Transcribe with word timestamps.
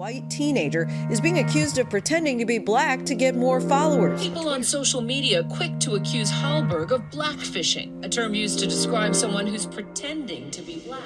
white 0.00 0.30
teenager 0.30 0.88
is 1.10 1.20
being 1.20 1.40
accused 1.40 1.76
of 1.76 1.90
pretending 1.90 2.38
to 2.38 2.46
be 2.46 2.58
black 2.58 3.04
to 3.04 3.14
get 3.14 3.36
more 3.36 3.60
followers. 3.60 4.22
People 4.22 4.48
on 4.48 4.62
social 4.62 5.02
media 5.02 5.44
quick 5.44 5.78
to 5.78 5.94
accuse 5.94 6.32
Hallberg 6.32 6.90
of 6.90 7.02
blackfishing, 7.10 8.02
a 8.02 8.08
term 8.08 8.34
used 8.34 8.58
to 8.60 8.66
describe 8.66 9.14
someone 9.14 9.46
who's 9.46 9.66
pretending 9.66 10.50
to 10.52 10.62
be 10.62 10.78
black. 10.86 11.02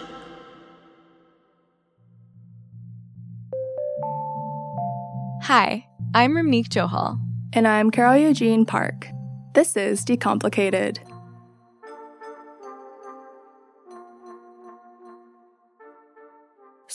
Hi, 5.42 5.88
I'm 6.14 6.34
Rumneek 6.34 6.68
Johal. 6.68 7.18
And 7.52 7.66
I'm 7.66 7.90
Carol 7.90 8.16
Eugene 8.16 8.64
Park. 8.64 9.08
This 9.54 9.76
is 9.76 10.04
Decomplicated. 10.04 10.98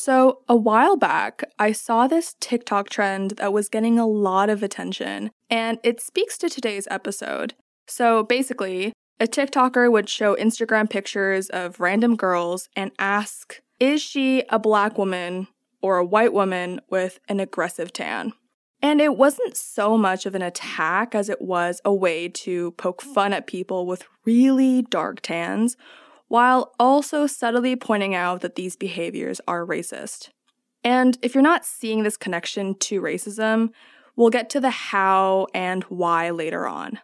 So, 0.02 0.43
a 0.47 0.55
while 0.55 0.95
back, 0.95 1.43
I 1.59 1.73
saw 1.73 2.07
this 2.07 2.34
TikTok 2.39 2.87
trend 2.87 3.32
that 3.32 3.51
was 3.51 3.68
getting 3.68 4.00
a 4.00 4.07
lot 4.07 4.50
of 4.50 4.64
attention, 4.64 5.29
and 5.50 5.78
it 5.83 6.00
speaks 6.00 6.37
to 6.37 6.47
today's 6.47 6.87
episode. 6.89 7.54
So, 7.86 8.24
basically, 8.24 8.93
a 9.19 9.27
TikToker 9.27 9.91
would 9.91 10.07
show 10.07 10.38
Instagram 10.38 10.89
pictures 10.89 11.50
of 11.50 11.82
random 11.82 12.15
girls 12.15 12.69
and 12.77 12.91
ask, 12.97 13.60
Is 13.82 14.01
she 14.01 14.46
a 14.47 14.57
black 14.57 14.97
woman 14.97 15.50
or 15.82 15.97
a 15.97 16.05
white 16.05 16.32
woman 16.32 16.79
with 16.89 17.19
an 17.27 17.41
aggressive 17.41 17.91
tan? 17.91 18.32
And 18.82 19.02
it 19.02 19.18
wasn't 19.18 19.57
so 19.57 19.97
much 19.97 20.25
of 20.25 20.33
an 20.33 20.41
attack 20.41 21.13
as 21.13 21.27
it 21.27 21.41
was 21.41 21.82
a 21.83 21.93
way 21.93 22.29
to 22.29 22.71
poke 22.77 23.02
fun 23.02 23.33
at 23.33 23.47
people 23.47 23.86
with 23.86 24.07
really 24.25 24.82
dark 24.82 25.19
tans 25.19 25.75
while 26.29 26.74
also 26.79 27.28
subtly 27.28 27.75
pointing 27.75 28.15
out 28.15 28.42
that 28.42 28.56
these 28.56 28.78
behaviors 28.78 29.42
are 29.47 29.65
racist. 29.65 30.29
And 30.83 31.18
if 31.21 31.36
you're 31.36 31.42
not 31.42 31.65
seeing 31.65 32.03
this 32.03 32.16
connection 32.16 32.75
to 32.75 33.02
racism, 33.02 33.72
we'll 34.16 34.30
get 34.30 34.50
to 34.52 34.61
the 34.61 34.69
how 34.69 35.47
and 35.53 35.83
why 35.85 36.30
later 36.30 36.66
on. 36.66 37.00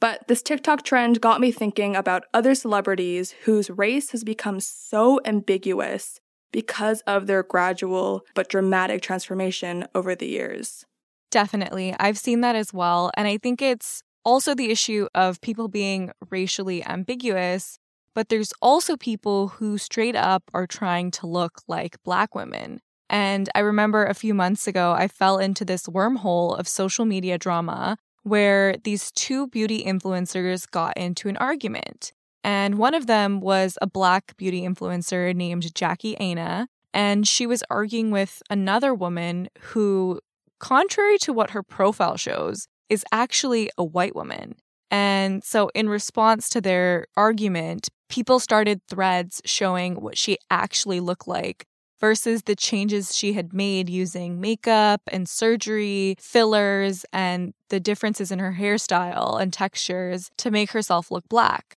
But 0.00 0.26
this 0.28 0.42
TikTok 0.42 0.84
trend 0.84 1.20
got 1.20 1.40
me 1.40 1.50
thinking 1.50 1.96
about 1.96 2.24
other 2.32 2.54
celebrities 2.54 3.34
whose 3.44 3.70
race 3.70 4.10
has 4.10 4.24
become 4.24 4.60
so 4.60 5.20
ambiguous 5.24 6.20
because 6.52 7.00
of 7.02 7.26
their 7.26 7.42
gradual 7.42 8.22
but 8.34 8.48
dramatic 8.48 9.02
transformation 9.02 9.86
over 9.94 10.14
the 10.14 10.28
years. 10.28 10.84
Definitely. 11.30 11.94
I've 11.98 12.18
seen 12.18 12.42
that 12.42 12.54
as 12.54 12.72
well. 12.72 13.10
And 13.16 13.26
I 13.26 13.38
think 13.38 13.60
it's 13.60 14.02
also 14.24 14.54
the 14.54 14.70
issue 14.70 15.08
of 15.14 15.40
people 15.40 15.68
being 15.68 16.12
racially 16.30 16.84
ambiguous 16.84 17.78
but 18.14 18.28
there's 18.28 18.52
also 18.62 18.96
people 18.96 19.48
who 19.48 19.76
straight 19.78 20.16
up 20.16 20.44
are 20.54 20.66
trying 20.66 21.10
to 21.12 21.26
look 21.26 21.60
like 21.68 22.02
black 22.04 22.34
women. 22.34 22.80
And 23.10 23.48
I 23.54 23.60
remember 23.60 24.04
a 24.04 24.14
few 24.14 24.34
months 24.34 24.66
ago, 24.66 24.92
I 24.92 25.08
fell 25.08 25.38
into 25.38 25.64
this 25.64 25.86
wormhole 25.86 26.58
of 26.58 26.66
social 26.66 27.04
media 27.04 27.38
drama 27.38 27.96
where 28.22 28.76
these 28.84 29.12
two 29.12 29.48
beauty 29.48 29.84
influencers 29.84 30.70
got 30.70 30.96
into 30.96 31.28
an 31.28 31.36
argument. 31.36 32.12
And 32.42 32.76
one 32.76 32.94
of 32.94 33.06
them 33.06 33.40
was 33.40 33.78
a 33.80 33.86
black 33.86 34.36
beauty 34.36 34.62
influencer 34.62 35.34
named 35.34 35.74
Jackie 35.74 36.16
Aina. 36.18 36.68
And 36.92 37.26
she 37.26 37.46
was 37.46 37.62
arguing 37.70 38.10
with 38.10 38.42
another 38.48 38.94
woman 38.94 39.48
who, 39.58 40.20
contrary 40.58 41.18
to 41.18 41.32
what 41.32 41.50
her 41.50 41.62
profile 41.62 42.16
shows, 42.16 42.68
is 42.88 43.04
actually 43.12 43.70
a 43.76 43.84
white 43.84 44.14
woman. 44.14 44.56
And 44.90 45.42
so, 45.42 45.70
in 45.74 45.88
response 45.88 46.48
to 46.50 46.60
their 46.60 47.06
argument, 47.16 47.88
people 48.08 48.38
started 48.38 48.80
threads 48.88 49.42
showing 49.44 49.96
what 49.96 50.16
she 50.16 50.38
actually 50.50 51.00
looked 51.00 51.26
like 51.26 51.66
versus 52.00 52.42
the 52.42 52.54
changes 52.54 53.16
she 53.16 53.32
had 53.32 53.52
made 53.52 53.88
using 53.88 54.40
makeup 54.40 55.00
and 55.10 55.28
surgery, 55.28 56.16
fillers, 56.18 57.06
and 57.12 57.54
the 57.70 57.80
differences 57.80 58.30
in 58.30 58.38
her 58.38 58.56
hairstyle 58.60 59.40
and 59.40 59.52
textures 59.52 60.30
to 60.36 60.50
make 60.50 60.72
herself 60.72 61.10
look 61.10 61.28
black. 61.28 61.76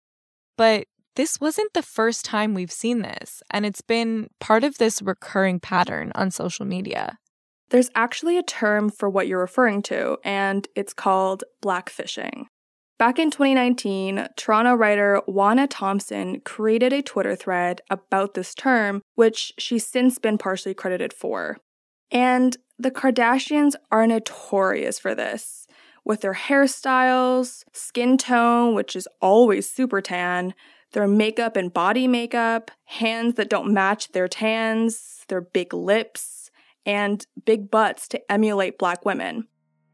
But 0.57 0.87
this 1.15 1.39
wasn't 1.39 1.73
the 1.73 1.81
first 1.81 2.25
time 2.25 2.53
we've 2.53 2.71
seen 2.71 3.01
this, 3.01 3.41
and 3.49 3.65
it's 3.65 3.81
been 3.81 4.27
part 4.39 4.63
of 4.63 4.77
this 4.77 5.01
recurring 5.01 5.59
pattern 5.59 6.11
on 6.13 6.29
social 6.29 6.65
media. 6.65 7.17
There's 7.69 7.89
actually 7.95 8.37
a 8.37 8.43
term 8.43 8.89
for 8.89 9.09
what 9.09 9.27
you're 9.27 9.39
referring 9.39 9.81
to, 9.83 10.17
and 10.23 10.67
it's 10.75 10.93
called 10.93 11.43
blackfishing. 11.63 12.45
Back 12.97 13.19
in 13.19 13.29
2019, 13.29 14.27
Toronto 14.35 14.73
writer 14.73 15.21
Wanna 15.27 15.67
Thompson 15.67 16.39
created 16.39 16.91
a 16.91 17.03
Twitter 17.03 17.35
thread 17.35 17.81
about 17.91 18.33
this 18.33 18.55
term, 18.55 19.03
which 19.13 19.53
she's 19.59 19.85
since 19.85 20.17
been 20.17 20.39
partially 20.39 20.73
credited 20.73 21.13
for. 21.13 21.57
And 22.09 22.57
the 22.79 22.89
Kardashians 22.89 23.75
are 23.91 24.07
notorious 24.07 24.97
for 24.97 25.13
this, 25.13 25.67
with 26.05 26.21
their 26.21 26.33
hairstyles, 26.33 27.63
skin 27.71 28.17
tone, 28.17 28.73
which 28.73 28.95
is 28.95 29.07
always 29.21 29.69
super 29.69 30.01
tan, 30.01 30.55
their 30.93 31.07
makeup 31.07 31.55
and 31.55 31.71
body 31.71 32.07
makeup, 32.07 32.71
hands 32.85 33.35
that 33.35 33.49
don't 33.49 33.71
match 33.71 34.11
their 34.11 34.27
tans, 34.27 35.23
their 35.27 35.41
big 35.41 35.71
lips, 35.71 36.49
and 36.83 37.27
big 37.45 37.69
butts 37.69 38.07
to 38.07 38.31
emulate 38.31 38.79
black 38.79 39.05
women. 39.05 39.47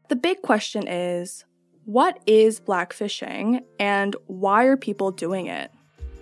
The 0.08 0.16
big 0.16 0.40
question 0.40 0.88
is 0.88 1.44
what 1.84 2.18
is 2.26 2.60
blackfishing 2.60 3.62
and 3.78 4.16
why 4.26 4.64
are 4.64 4.76
people 4.76 5.10
doing 5.10 5.46
it? 5.46 5.70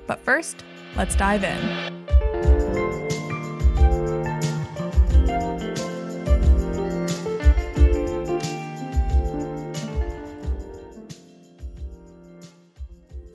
But 0.06 0.20
first, 0.20 0.64
let's 0.96 1.14
dive 1.14 1.44
in. 1.44 2.02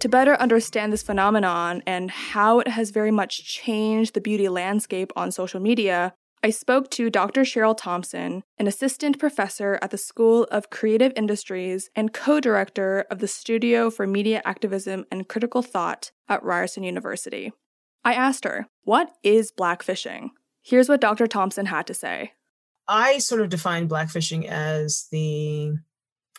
To 0.02 0.10
better 0.10 0.36
understand 0.36 0.94
this 0.94 1.02
phenomenon 1.02 1.82
and 1.88 2.12
how 2.12 2.60
it 2.60 2.68
has 2.68 2.92
very 2.92 3.12
much 3.12 3.46
changed 3.46 4.14
the 4.14 4.22
beauty 4.22 4.48
landscape 4.48 5.12
on 5.16 5.32
social 5.32 5.60
media, 5.60 6.14
I 6.48 6.50
spoke 6.50 6.90
to 6.92 7.10
Dr. 7.10 7.42
Cheryl 7.42 7.76
Thompson, 7.76 8.42
an 8.58 8.68
assistant 8.68 9.20
professor 9.20 9.78
at 9.82 9.92
the 9.92 9.98
School 9.98 10.46
of 10.50 10.70
Creative 10.70 11.12
Industries 11.18 11.90
and 11.94 12.14
co 12.14 12.40
director 12.40 13.06
of 13.12 13.20
the 13.20 13.28
Studio 13.28 13.90
for 13.90 14.08
Media 14.08 14.42
Activism 14.46 15.04
and 15.12 15.28
Critical 15.28 15.62
Thought 15.62 16.12
at 16.30 16.42
Ryerson 16.42 16.84
University. 16.84 17.52
I 18.06 18.14
asked 18.14 18.46
her, 18.46 18.68
What 18.86 19.12
is 19.24 19.52
blackfishing? 19.52 20.30
Here's 20.62 20.88
what 20.88 21.02
Dr. 21.02 21.28
Thompson 21.28 21.66
had 21.66 21.86
to 21.88 21.94
say. 21.94 22.32
I 22.88 23.18
sort 23.18 23.42
of 23.42 23.50
define 23.50 23.90
blackfishing 23.90 24.46
as 24.46 25.08
the 25.12 25.76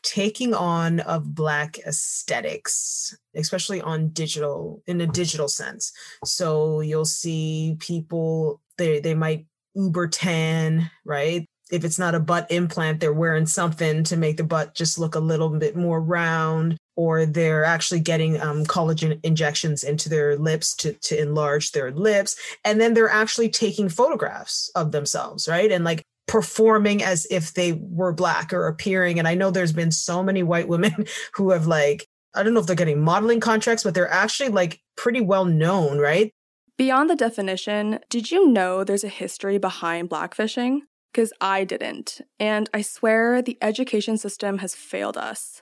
taking 0.02 0.54
on 0.54 1.00
of 1.00 1.34
black 1.34 1.76
aesthetics 1.80 3.14
especially 3.34 3.82
on 3.82 4.08
digital 4.10 4.80
in 4.86 5.00
a 5.00 5.06
digital 5.08 5.48
sense 5.48 5.92
so 6.24 6.80
you'll 6.80 7.04
see 7.04 7.76
people 7.80 8.60
they 8.78 9.00
they 9.00 9.12
might 9.12 9.44
uber 9.78 10.08
tan, 10.08 10.90
right? 11.04 11.46
If 11.70 11.84
it's 11.84 11.98
not 11.98 12.14
a 12.14 12.20
butt 12.20 12.50
implant, 12.50 13.00
they're 13.00 13.12
wearing 13.12 13.46
something 13.46 14.02
to 14.04 14.16
make 14.16 14.38
the 14.38 14.44
butt 14.44 14.74
just 14.74 14.98
look 14.98 15.14
a 15.14 15.20
little 15.20 15.50
bit 15.50 15.76
more 15.76 16.00
round, 16.00 16.76
or 16.96 17.26
they're 17.26 17.64
actually 17.64 18.00
getting 18.00 18.40
um, 18.40 18.64
collagen 18.64 19.20
injections 19.22 19.84
into 19.84 20.08
their 20.08 20.36
lips 20.36 20.74
to, 20.76 20.94
to 20.94 21.20
enlarge 21.20 21.72
their 21.72 21.92
lips. 21.92 22.36
And 22.64 22.80
then 22.80 22.94
they're 22.94 23.08
actually 23.08 23.50
taking 23.50 23.88
photographs 23.88 24.70
of 24.74 24.92
themselves, 24.92 25.46
right? 25.46 25.70
And 25.70 25.84
like 25.84 26.02
performing 26.26 27.02
as 27.02 27.26
if 27.30 27.54
they 27.54 27.72
were 27.72 28.12
black 28.12 28.52
or 28.52 28.66
appearing. 28.66 29.18
And 29.18 29.28
I 29.28 29.34
know 29.34 29.50
there's 29.50 29.72
been 29.72 29.90
so 29.90 30.22
many 30.22 30.42
white 30.42 30.68
women 30.68 31.06
who 31.34 31.50
have 31.50 31.66
like, 31.66 32.06
I 32.34 32.42
don't 32.42 32.54
know 32.54 32.60
if 32.60 32.66
they're 32.66 32.76
getting 32.76 33.00
modeling 33.00 33.40
contracts, 33.40 33.82
but 33.82 33.94
they're 33.94 34.10
actually 34.10 34.50
like 34.50 34.80
pretty 34.96 35.20
well 35.20 35.44
known, 35.44 35.98
right? 35.98 36.32
Beyond 36.78 37.10
the 37.10 37.16
definition, 37.16 37.98
did 38.08 38.30
you 38.30 38.48
know 38.48 38.84
there's 38.84 39.02
a 39.02 39.08
history 39.08 39.58
behind 39.58 40.08
blackfishing? 40.08 40.82
Because 41.10 41.32
I 41.40 41.64
didn't, 41.64 42.20
and 42.38 42.70
I 42.72 42.82
swear 42.82 43.42
the 43.42 43.58
education 43.60 44.16
system 44.16 44.58
has 44.58 44.76
failed 44.76 45.16
us. 45.16 45.60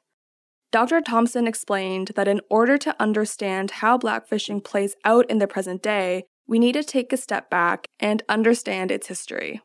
Dr. 0.73 1.00
Thompson 1.00 1.46
explained 1.46 2.12
that 2.17 2.29
in 2.29 2.43
order 2.50 2.76
to 2.76 2.94
understand 3.00 3.70
how 3.70 3.96
blackfishing 3.96 4.62
plays 4.62 4.94
out 5.06 5.25
in 5.31 5.38
the 5.38 5.46
present 5.46 5.82
day, 5.82 6.25
we 6.46 6.58
need 6.58 6.73
to 6.73 6.85
take 6.85 7.14
a 7.14 7.17
step 7.17 7.49
back 7.49 7.87
and 7.99 8.23
understand 8.29 8.90
its 8.90 9.06
history. 9.06 9.62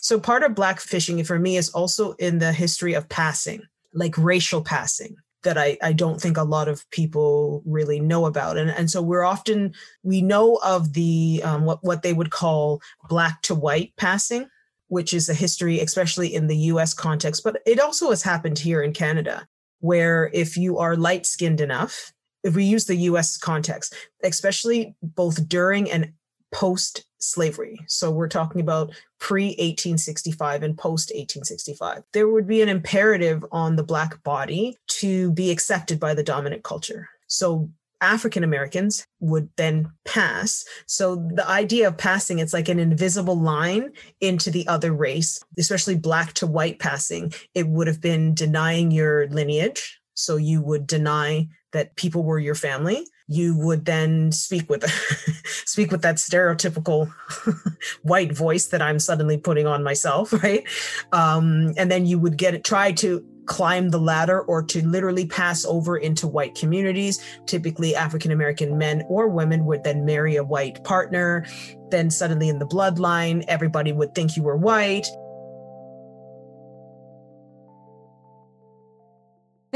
So, 0.00 0.18
part 0.18 0.42
of 0.42 0.56
blackfishing 0.56 1.24
for 1.24 1.38
me 1.38 1.56
is 1.56 1.68
also 1.68 2.12
in 2.14 2.40
the 2.40 2.52
history 2.52 2.94
of 2.94 3.08
passing, 3.08 3.62
like 3.94 4.18
racial 4.18 4.62
passing 4.62 5.18
that 5.42 5.56
I, 5.56 5.78
I 5.82 5.92
don't 5.92 6.20
think 6.20 6.36
a 6.36 6.42
lot 6.42 6.68
of 6.68 6.88
people 6.90 7.62
really 7.64 8.00
know 8.00 8.26
about. 8.26 8.56
And, 8.56 8.70
and 8.70 8.90
so 8.90 9.00
we're 9.00 9.24
often, 9.24 9.74
we 10.02 10.20
know 10.20 10.56
of 10.64 10.92
the, 10.92 11.40
um, 11.44 11.64
what, 11.64 11.82
what 11.82 12.02
they 12.02 12.12
would 12.12 12.30
call 12.30 12.80
black 13.08 13.42
to 13.42 13.54
white 13.54 13.92
passing, 13.96 14.48
which 14.88 15.14
is 15.14 15.28
a 15.28 15.34
history, 15.34 15.80
especially 15.80 16.34
in 16.34 16.48
the 16.48 16.56
US 16.56 16.92
context, 16.94 17.42
but 17.44 17.60
it 17.64 17.80
also 17.80 18.10
has 18.10 18.22
happened 18.22 18.58
here 18.58 18.82
in 18.82 18.92
Canada, 18.92 19.46
where 19.80 20.30
if 20.32 20.56
you 20.56 20.78
are 20.78 20.96
light 20.96 21.26
skinned 21.26 21.60
enough, 21.60 22.12
if 22.42 22.54
we 22.54 22.64
use 22.64 22.86
the 22.86 22.96
US 22.96 23.36
context, 23.36 23.94
especially 24.22 24.94
both 25.02 25.48
during 25.48 25.90
and 25.90 26.12
post 26.52 27.05
slavery. 27.18 27.78
So 27.86 28.10
we're 28.10 28.28
talking 28.28 28.60
about 28.60 28.94
pre 29.18 29.48
1865 29.48 30.62
and 30.62 30.76
post 30.76 31.10
1865. 31.10 32.02
There 32.12 32.28
would 32.28 32.46
be 32.46 32.62
an 32.62 32.68
imperative 32.68 33.44
on 33.52 33.76
the 33.76 33.84
Black 33.84 34.22
body 34.22 34.76
to 34.88 35.32
be 35.32 35.50
accepted 35.50 35.98
by 35.98 36.14
the 36.14 36.22
dominant 36.22 36.62
culture. 36.62 37.08
So 37.26 37.70
African 38.00 38.44
Americans 38.44 39.06
would 39.20 39.48
then 39.56 39.90
pass. 40.04 40.64
So 40.86 41.16
the 41.34 41.48
idea 41.48 41.88
of 41.88 41.96
passing, 41.96 42.38
it's 42.38 42.52
like 42.52 42.68
an 42.68 42.78
invisible 42.78 43.38
line 43.38 43.92
into 44.20 44.50
the 44.50 44.66
other 44.68 44.92
race, 44.92 45.42
especially 45.58 45.96
black 45.96 46.34
to 46.34 46.46
white 46.46 46.78
passing. 46.78 47.32
It 47.54 47.68
would 47.68 47.86
have 47.86 48.00
been 48.00 48.34
denying 48.34 48.90
your 48.90 49.28
lineage. 49.28 49.98
So 50.14 50.36
you 50.36 50.62
would 50.62 50.86
deny 50.86 51.48
that 51.72 51.96
people 51.96 52.22
were 52.22 52.38
your 52.38 52.54
family 52.54 53.06
you 53.28 53.56
would 53.58 53.84
then 53.84 54.30
speak 54.30 54.68
with 54.70 54.84
speak 55.66 55.90
with 55.90 56.02
that 56.02 56.16
stereotypical 56.16 57.12
white 58.02 58.32
voice 58.32 58.66
that 58.66 58.82
I'm 58.82 58.98
suddenly 58.98 59.36
putting 59.36 59.66
on 59.66 59.82
myself, 59.82 60.32
right? 60.42 60.64
Um, 61.12 61.74
and 61.76 61.90
then 61.90 62.06
you 62.06 62.18
would 62.18 62.36
get 62.36 62.54
it, 62.54 62.64
try 62.64 62.92
to 62.92 63.24
climb 63.46 63.90
the 63.90 63.98
ladder 63.98 64.40
or 64.42 64.60
to 64.60 64.84
literally 64.86 65.26
pass 65.26 65.64
over 65.64 65.96
into 65.96 66.26
white 66.26 66.54
communities. 66.54 67.20
Typically, 67.46 67.94
African 67.94 68.32
American 68.32 68.76
men 68.76 69.04
or 69.08 69.28
women 69.28 69.64
would 69.66 69.84
then 69.84 70.04
marry 70.04 70.36
a 70.36 70.44
white 70.44 70.82
partner. 70.84 71.46
Then, 71.90 72.10
suddenly, 72.10 72.48
in 72.48 72.58
the 72.58 72.66
bloodline, 72.66 73.44
everybody 73.46 73.92
would 73.92 74.14
think 74.14 74.36
you 74.36 74.42
were 74.42 74.56
white. 74.56 75.06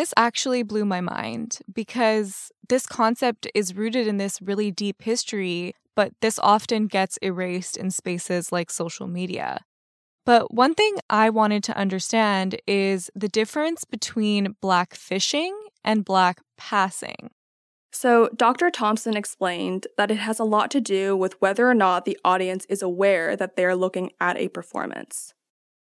This 0.01 0.15
actually 0.17 0.63
blew 0.63 0.87
my 0.87 1.03
mind 1.03 1.59
because 1.71 2.51
this 2.71 2.87
concept 2.87 3.47
is 3.55 3.77
rooted 3.77 4.07
in 4.07 4.17
this 4.17 4.41
really 4.41 4.71
deep 4.71 5.03
history, 5.03 5.75
but 5.95 6.15
this 6.23 6.39
often 6.39 6.87
gets 6.87 7.19
erased 7.19 7.77
in 7.77 7.91
spaces 7.91 8.51
like 8.51 8.71
social 8.71 9.07
media. 9.07 9.63
But 10.25 10.55
one 10.55 10.75
thing 10.75 10.97
I 11.11 11.29
wanted 11.29 11.63
to 11.65 11.77
understand 11.77 12.57
is 12.67 13.11
the 13.15 13.29
difference 13.29 13.85
between 13.85 14.57
black 14.63 14.95
fishing 14.95 15.55
and 15.85 16.03
black 16.03 16.41
passing. 16.57 17.29
So, 17.93 18.31
Dr. 18.35 18.71
Thompson 18.71 19.19
explained 19.19 19.87
that 19.99 20.11
it 20.11 20.17
has 20.17 20.39
a 20.39 20.45
lot 20.45 20.71
to 20.71 20.81
do 20.81 21.15
with 21.15 21.39
whether 21.43 21.69
or 21.69 21.75
not 21.75 22.07
the 22.07 22.19
audience 22.25 22.65
is 22.71 22.81
aware 22.81 23.37
that 23.37 23.55
they're 23.55 23.77
looking 23.77 24.13
at 24.19 24.39
a 24.39 24.49
performance. 24.49 25.35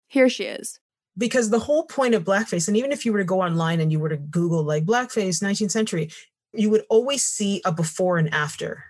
Here 0.06 0.28
she 0.28 0.44
is 0.44 0.78
because 1.18 1.50
the 1.50 1.58
whole 1.58 1.84
point 1.84 2.14
of 2.14 2.24
blackface 2.24 2.68
and 2.68 2.76
even 2.76 2.92
if 2.92 3.04
you 3.04 3.12
were 3.12 3.18
to 3.18 3.24
go 3.24 3.40
online 3.40 3.80
and 3.80 3.90
you 3.90 3.98
were 3.98 4.08
to 4.08 4.16
google 4.16 4.62
like 4.62 4.84
blackface 4.84 5.42
19th 5.42 5.70
century 5.70 6.10
you 6.52 6.70
would 6.70 6.84
always 6.88 7.24
see 7.24 7.60
a 7.64 7.72
before 7.72 8.18
and 8.18 8.32
after 8.32 8.84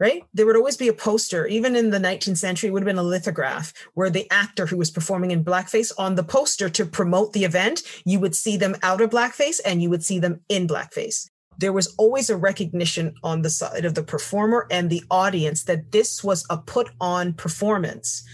right? 0.00 0.24
There 0.32 0.46
would 0.46 0.56
always 0.56 0.78
be 0.78 0.88
a 0.88 0.94
poster. 0.94 1.46
Even 1.46 1.76
in 1.76 1.90
the 1.90 1.98
19th 1.98 2.38
century 2.38 2.68
it 2.68 2.72
would 2.72 2.82
have 2.82 2.86
been 2.86 2.98
a 2.98 3.02
lithograph 3.02 3.72
where 3.94 4.10
the 4.10 4.28
actor 4.30 4.66
who 4.66 4.78
was 4.78 4.90
performing 4.90 5.30
in 5.30 5.44
blackface 5.44 5.92
on 5.98 6.14
the 6.14 6.24
poster 6.24 6.68
to 6.70 6.86
promote 6.86 7.32
the 7.32 7.44
event 7.44 7.82
you 8.04 8.18
would 8.18 8.34
see 8.34 8.56
them 8.56 8.74
out 8.82 9.00
of 9.00 9.10
blackface 9.10 9.60
and 9.64 9.82
you 9.82 9.90
would 9.90 10.02
see 10.02 10.18
them 10.18 10.40
in 10.48 10.66
blackface. 10.66 11.28
There 11.58 11.74
was 11.74 11.94
always 11.98 12.30
a 12.30 12.36
recognition 12.36 13.14
on 13.22 13.42
the 13.42 13.50
side 13.50 13.84
of 13.84 13.94
the 13.94 14.02
performer 14.02 14.66
and 14.70 14.88
the 14.88 15.04
audience 15.10 15.64
that 15.64 15.92
this 15.92 16.24
was 16.24 16.46
a 16.48 16.56
put 16.56 16.88
on 17.00 17.34
performance 17.34 18.24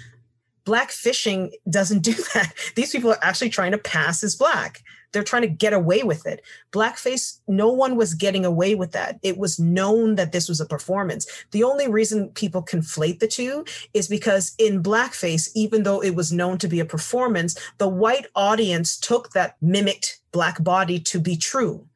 black 0.66 0.90
fishing 0.90 1.52
doesn't 1.70 2.00
do 2.00 2.12
that. 2.34 2.52
These 2.74 2.92
people 2.92 3.10
are 3.10 3.24
actually 3.24 3.48
trying 3.48 3.72
to 3.72 3.78
pass 3.78 4.22
as 4.22 4.36
black. 4.36 4.82
They're 5.12 5.22
trying 5.22 5.42
to 5.42 5.48
get 5.48 5.72
away 5.72 6.02
with 6.02 6.26
it. 6.26 6.42
Blackface, 6.72 7.38
no 7.48 7.72
one 7.72 7.96
was 7.96 8.12
getting 8.12 8.44
away 8.44 8.74
with 8.74 8.92
that. 8.92 9.18
It 9.22 9.38
was 9.38 9.58
known 9.58 10.16
that 10.16 10.32
this 10.32 10.46
was 10.46 10.60
a 10.60 10.66
performance. 10.66 11.26
The 11.52 11.64
only 11.64 11.88
reason 11.88 12.30
people 12.30 12.62
conflate 12.62 13.20
the 13.20 13.28
two 13.28 13.64
is 13.94 14.08
because 14.08 14.54
in 14.58 14.82
blackface, 14.82 15.48
even 15.54 15.84
though 15.84 16.02
it 16.02 16.14
was 16.14 16.32
known 16.32 16.58
to 16.58 16.68
be 16.68 16.80
a 16.80 16.84
performance, 16.84 17.56
the 17.78 17.88
white 17.88 18.26
audience 18.34 18.98
took 18.98 19.30
that 19.30 19.56
mimicked 19.62 20.20
black 20.32 20.62
body 20.62 20.98
to 21.00 21.18
be 21.18 21.36
true. 21.36 21.86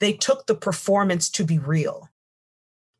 They 0.00 0.14
took 0.14 0.46
the 0.46 0.56
performance 0.56 1.28
to 1.30 1.44
be 1.44 1.58
real. 1.58 2.08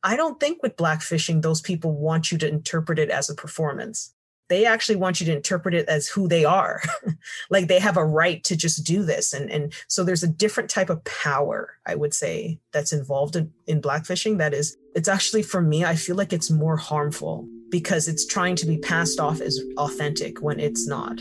I 0.04 0.16
don't 0.16 0.38
think 0.38 0.62
with 0.62 0.76
blackfishing, 0.76 1.42
those 1.42 1.62
people 1.62 1.92
want 1.92 2.30
you 2.30 2.38
to 2.38 2.48
interpret 2.48 2.98
it 2.98 3.10
as 3.10 3.28
a 3.28 3.34
performance 3.34 4.13
they 4.48 4.66
actually 4.66 4.96
want 4.96 5.20
you 5.20 5.26
to 5.26 5.34
interpret 5.34 5.74
it 5.74 5.88
as 5.88 6.08
who 6.08 6.28
they 6.28 6.44
are 6.44 6.82
like 7.50 7.68
they 7.68 7.78
have 7.78 7.96
a 7.96 8.04
right 8.04 8.44
to 8.44 8.56
just 8.56 8.84
do 8.84 9.02
this 9.02 9.32
and 9.32 9.50
and 9.50 9.72
so 9.88 10.04
there's 10.04 10.22
a 10.22 10.28
different 10.28 10.70
type 10.70 10.90
of 10.90 11.02
power 11.04 11.76
i 11.86 11.94
would 11.94 12.14
say 12.14 12.58
that's 12.72 12.92
involved 12.92 13.36
in, 13.36 13.52
in 13.66 13.80
blackfishing 13.80 14.38
that 14.38 14.54
is 14.54 14.76
it's 14.94 15.08
actually 15.08 15.42
for 15.42 15.60
me 15.60 15.84
i 15.84 15.94
feel 15.94 16.16
like 16.16 16.32
it's 16.32 16.50
more 16.50 16.76
harmful 16.76 17.48
because 17.70 18.08
it's 18.08 18.26
trying 18.26 18.56
to 18.56 18.66
be 18.66 18.78
passed 18.78 19.18
off 19.18 19.40
as 19.40 19.60
authentic 19.78 20.42
when 20.42 20.60
it's 20.60 20.86
not 20.86 21.20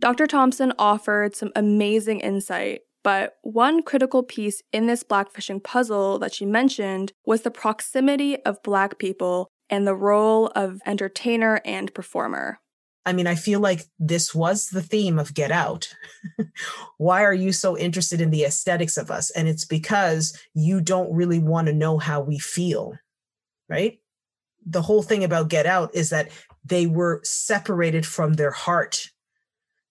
Dr. 0.00 0.26
Thompson 0.26 0.74
offered 0.78 1.34
some 1.34 1.50
amazing 1.56 2.20
insight 2.20 2.82
but 3.04 3.36
one 3.42 3.82
critical 3.82 4.22
piece 4.24 4.62
in 4.72 4.86
this 4.86 5.04
blackfishing 5.04 5.62
puzzle 5.62 6.18
that 6.18 6.34
she 6.34 6.46
mentioned 6.46 7.12
was 7.24 7.42
the 7.42 7.50
proximity 7.50 8.42
of 8.44 8.62
Black 8.64 8.98
people 8.98 9.50
and 9.70 9.86
the 9.86 9.94
role 9.94 10.48
of 10.56 10.80
entertainer 10.86 11.60
and 11.64 11.94
performer. 11.94 12.58
I 13.06 13.12
mean, 13.12 13.26
I 13.26 13.34
feel 13.34 13.60
like 13.60 13.82
this 13.98 14.34
was 14.34 14.68
the 14.68 14.82
theme 14.82 15.18
of 15.18 15.34
Get 15.34 15.52
Out. 15.52 15.94
Why 16.96 17.22
are 17.22 17.34
you 17.34 17.52
so 17.52 17.76
interested 17.76 18.22
in 18.22 18.30
the 18.30 18.44
aesthetics 18.44 18.96
of 18.96 19.10
us? 19.10 19.30
And 19.32 19.46
it's 19.46 19.66
because 19.66 20.36
you 20.54 20.80
don't 20.80 21.12
really 21.12 21.38
want 21.38 21.66
to 21.66 21.74
know 21.74 21.98
how 21.98 22.22
we 22.22 22.38
feel, 22.38 22.94
right? 23.68 23.98
The 24.64 24.80
whole 24.80 25.02
thing 25.02 25.22
about 25.22 25.50
Get 25.50 25.66
Out 25.66 25.94
is 25.94 26.08
that 26.08 26.30
they 26.64 26.86
were 26.86 27.20
separated 27.22 28.06
from 28.06 28.34
their 28.34 28.52
heart 28.52 29.10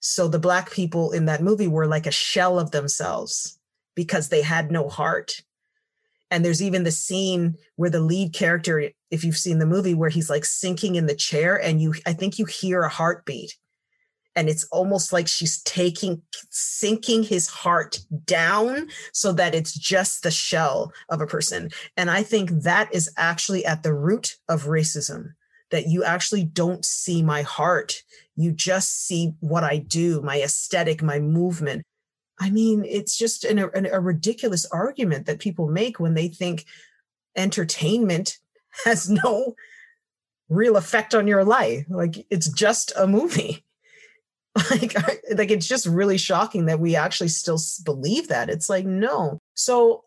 so 0.06 0.28
the 0.28 0.38
black 0.38 0.70
people 0.70 1.14
in 1.14 1.28
that 1.28 1.42
movie 1.42 1.68
were 1.68 1.88
like 1.88 2.06
a 2.06 2.12
shell 2.12 2.60
of 2.60 2.72
themselves 2.72 3.58
because 3.96 4.28
they 4.28 4.42
had 4.42 4.70
no 4.70 4.90
heart. 4.90 5.42
And 6.30 6.44
there's 6.44 6.62
even 6.62 6.84
the 6.84 6.92
scene 6.92 7.56
where 7.78 7.90
the 7.90 8.02
lead 8.02 8.34
character, 8.34 8.92
if 9.12 9.24
you've 9.24 9.38
seen 9.38 9.60
the 9.60 9.66
movie, 9.66 9.94
where 9.94 10.10
he's 10.10 10.30
like 10.30 10.44
sinking 10.44 10.96
in 10.96 11.06
the 11.06 11.16
chair 11.16 11.56
and 11.56 11.82
you, 11.82 11.94
I 12.06 12.12
think 12.12 12.38
you 12.38 12.44
hear 12.44 12.82
a 12.82 12.90
heartbeat. 12.90 13.56
And 14.36 14.50
it's 14.50 14.66
almost 14.74 15.14
like 15.14 15.30
she's 15.30 15.64
taking, 15.64 16.22
sinking 16.50 17.24
his 17.24 17.48
heart 17.48 18.02
down 18.26 18.90
so 19.14 19.32
that 19.32 19.56
it's 19.56 19.74
just 19.74 20.24
the 20.24 20.32
shell 20.32 20.92
of 21.08 21.22
a 21.22 21.28
person. 21.28 21.70
And 21.96 22.12
I 22.12 22.24
think 22.24 22.50
that 22.64 22.94
is 22.94 23.10
actually 23.16 23.66
at 23.66 23.84
the 23.84 23.94
root 23.94 24.36
of 24.50 24.64
racism 24.64 25.36
that 25.72 25.88
you 25.88 26.04
actually 26.04 26.44
don't 26.44 26.84
see 26.84 27.24
my 27.24 27.42
heart. 27.42 28.04
You 28.36 28.52
just 28.52 29.06
see 29.06 29.34
what 29.40 29.64
I 29.64 29.78
do, 29.78 30.22
my 30.22 30.42
aesthetic, 30.42 31.04
my 31.04 31.20
movement. 31.20 31.84
I 32.40 32.50
mean, 32.50 32.84
it's 32.86 33.18
just 33.18 33.44
an, 33.44 33.60
an, 33.60 33.86
a 33.86 34.00
ridiculous 34.00 34.66
argument 34.66 35.28
that 35.28 35.40
people 35.40 35.70
make 35.70 36.00
when 36.00 36.14
they 36.14 36.28
think 36.28 36.66
entertainment 37.36 38.40
has 38.86 39.10
no 39.10 39.56
real 40.50 40.78
effect 40.78 41.16
on 41.16 41.28
your 41.28 41.44
life. 41.44 41.86
Like 41.90 42.26
it's 42.30 42.50
just 42.50 42.92
a 42.98 43.08
movie. 43.08 43.64
Like, 44.70 44.94
like 45.36 45.50
it's 45.50 45.68
just 45.68 45.88
really 45.88 46.20
shocking 46.20 46.68
that 46.68 46.80
we 46.80 46.96
actually 46.96 47.30
still 47.30 47.58
believe 47.84 48.28
that. 48.28 48.52
It's 48.52 48.70
like, 48.70 48.86
no. 48.86 49.40
So 49.56 50.04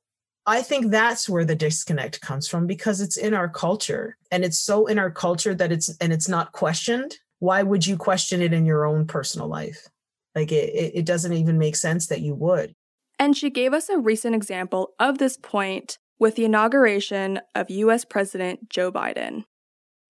I 0.47 0.63
think 0.63 0.93
that's 0.93 1.29
where 1.29 1.45
the 1.45 1.57
disconnect 1.57 2.21
comes 2.21 2.47
from 2.47 2.69
because 2.69 3.01
it's 3.01 3.17
in 3.17 3.35
our 3.35 3.49
culture 3.49 4.17
and 4.31 4.45
it's 4.45 4.59
so 4.59 4.87
in 4.87 5.01
our 5.01 5.11
culture 5.11 5.53
that 5.53 5.73
it's 5.73 5.89
and 6.01 6.13
it's 6.13 6.29
not 6.29 6.53
questioned. 6.53 7.17
Why 7.39 7.63
would 7.63 7.87
you 7.87 7.97
question 7.97 8.41
it 8.43 8.53
in 8.53 8.65
your 8.65 8.87
own 8.87 9.07
personal 9.07 9.49
life? 9.49 9.89
Like 10.35 10.53
it, 10.53 10.93
it 10.95 11.07
doesn't 11.07 11.33
even 11.33 11.59
make 11.59 11.77
sense 11.77 12.07
that 12.09 12.21
you 12.21 12.35
would. 12.35 12.75
And 13.19 13.37
she 13.37 13.51
gave 13.51 13.73
us 13.73 13.89
a 13.89 13.99
recent 13.99 14.35
example 14.35 14.91
of 14.99 15.19
this 15.19 15.37
point 15.37 15.99
with 16.19 16.37
the 16.37 16.45
inauguration 16.45 17.41
of 17.55 17.71
US 17.71 18.05
President 18.05 18.69
Joe 18.69 18.93
Biden. 18.93 19.45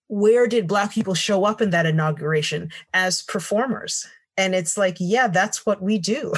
Where 0.08 0.46
did 0.46 0.68
Black 0.68 0.92
people 0.92 1.14
show 1.14 1.44
up 1.44 1.60
in 1.60 1.70
that 1.70 1.86
inauguration 1.86 2.70
as 2.94 3.22
performers? 3.22 4.06
And 4.36 4.54
it's 4.54 4.76
like, 4.76 4.96
yeah, 5.00 5.28
that's 5.28 5.64
what 5.64 5.82
we 5.82 5.98
do. 5.98 6.32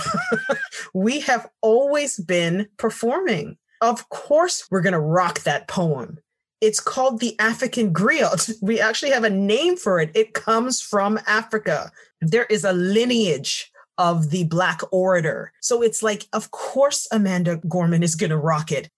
we 0.94 1.20
have 1.20 1.48
always 1.60 2.18
been 2.18 2.68
performing. 2.76 3.56
Of 3.80 4.08
course, 4.08 4.68
we're 4.70 4.80
going 4.80 4.92
to 4.92 5.00
rock 5.00 5.40
that 5.40 5.68
poem. 5.68 6.18
It's 6.60 6.80
called 6.80 7.20
the 7.20 7.38
African 7.38 7.92
griot. 7.92 8.52
We 8.60 8.80
actually 8.80 9.12
have 9.12 9.24
a 9.24 9.30
name 9.30 9.76
for 9.76 10.00
it. 10.00 10.10
It 10.14 10.34
comes 10.34 10.80
from 10.80 11.18
Africa. 11.26 11.90
There 12.20 12.46
is 12.46 12.64
a 12.64 12.72
lineage 12.72 13.70
of 13.96 14.30
the 14.30 14.44
Black 14.44 14.80
orator. 14.92 15.52
So 15.60 15.82
it's 15.82 16.02
like, 16.02 16.26
of 16.32 16.50
course, 16.50 17.06
Amanda 17.12 17.56
Gorman 17.68 18.02
is 18.02 18.14
going 18.14 18.30
to 18.30 18.36
rock 18.36 18.72
it. 18.72 18.90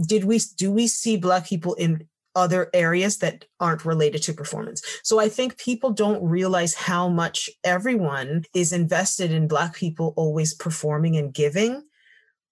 Did 0.00 0.24
we, 0.24 0.40
do 0.56 0.70
we 0.70 0.86
see 0.86 1.16
Black 1.16 1.46
people 1.46 1.74
in 1.74 2.06
other 2.34 2.68
areas 2.74 3.18
that 3.18 3.46
aren't 3.60 3.86
related 3.86 4.22
to 4.22 4.34
performance. 4.34 4.82
So 5.02 5.18
I 5.18 5.30
think 5.30 5.56
people 5.56 5.90
don't 5.90 6.22
realize 6.22 6.74
how 6.74 7.08
much 7.08 7.48
everyone 7.64 8.44
is 8.52 8.74
invested 8.74 9.30
in 9.30 9.48
Black 9.48 9.74
people 9.74 10.12
always 10.16 10.52
performing 10.52 11.16
and 11.16 11.32
giving 11.32 11.82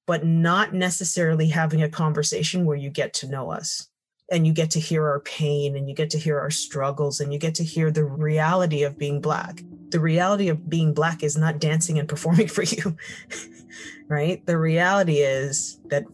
but 0.07 0.25
not 0.25 0.75
necessarily 0.75 1.49
having 1.49 1.83
a 1.83 1.89
conversation 1.89 2.65
where 2.65 2.77
you 2.77 2.91
get 2.91 3.15
to 3.15 3.29
know 3.29 3.51
us. 3.51 3.89
And 4.31 4.47
you 4.47 4.53
get 4.53 4.71
to 4.71 4.81
hear 4.81 5.07
our 5.07 5.21
pain 5.21 5.77
and 5.77 5.89
you 5.89 5.95
get 5.95 6.11
to 6.11 6.19
hear 6.19 6.39
our 6.39 6.51
struggles 6.51 7.21
and 7.21 7.33
you 7.33 7.39
get 7.39 7.55
to 7.57 7.65
hear 7.65 7.91
the 7.91 8.05
reality 8.05 8.83
of 8.83 8.99
being 8.99 9.21
black. 9.21 9.63
The 9.91 10.01
reality 10.01 10.49
of 10.49 10.69
being 10.69 10.95
black 10.95 11.23
is 11.23 11.37
not 11.37 11.59
dancing 11.59 11.99
and 11.99 12.09
performing 12.15 12.49
for 12.49 12.63
you, 12.63 12.97
right? 14.09 14.45
The 14.47 14.59
reality 14.59 15.19
is 15.19 15.79
that 15.87 16.05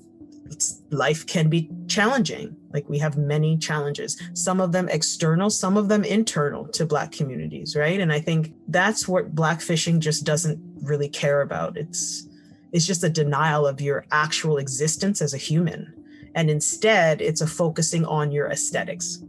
life 0.91 1.27
can 1.27 1.49
be 1.49 1.71
challenging. 1.87 2.57
Like 2.73 2.89
we 2.89 2.99
have 2.99 3.17
many 3.17 3.57
challenges, 3.57 4.21
some 4.35 4.61
of 4.61 4.73
them 4.73 4.89
external, 4.89 5.51
some 5.51 5.77
of 5.77 5.89
them 5.89 6.05
internal 6.05 6.67
to 6.69 6.87
Black 6.87 7.13
communities, 7.13 7.77
right? 7.77 8.01
And 8.01 8.13
I 8.13 8.21
think 8.21 8.55
that's 8.69 9.07
what 9.07 9.35
Blackfishing 9.35 10.01
just 10.01 10.25
doesn't 10.25 10.61
really 10.83 11.09
care 11.09 11.43
about. 11.43 11.77
It's 11.77 12.27
it's 12.73 12.87
just 12.87 13.03
a 13.03 13.09
denial 13.09 13.67
of 13.67 13.81
your 13.81 14.05
actual 14.13 14.59
existence 14.59 15.21
as 15.21 15.35
a 15.35 15.39
human 15.39 15.93
and 16.35 16.51
instead 16.51 17.21
it's 17.21 17.41
a 17.41 17.47
focusing 17.47 18.05
on 18.05 18.33
your 18.33 18.49
aesthetics. 18.49 19.23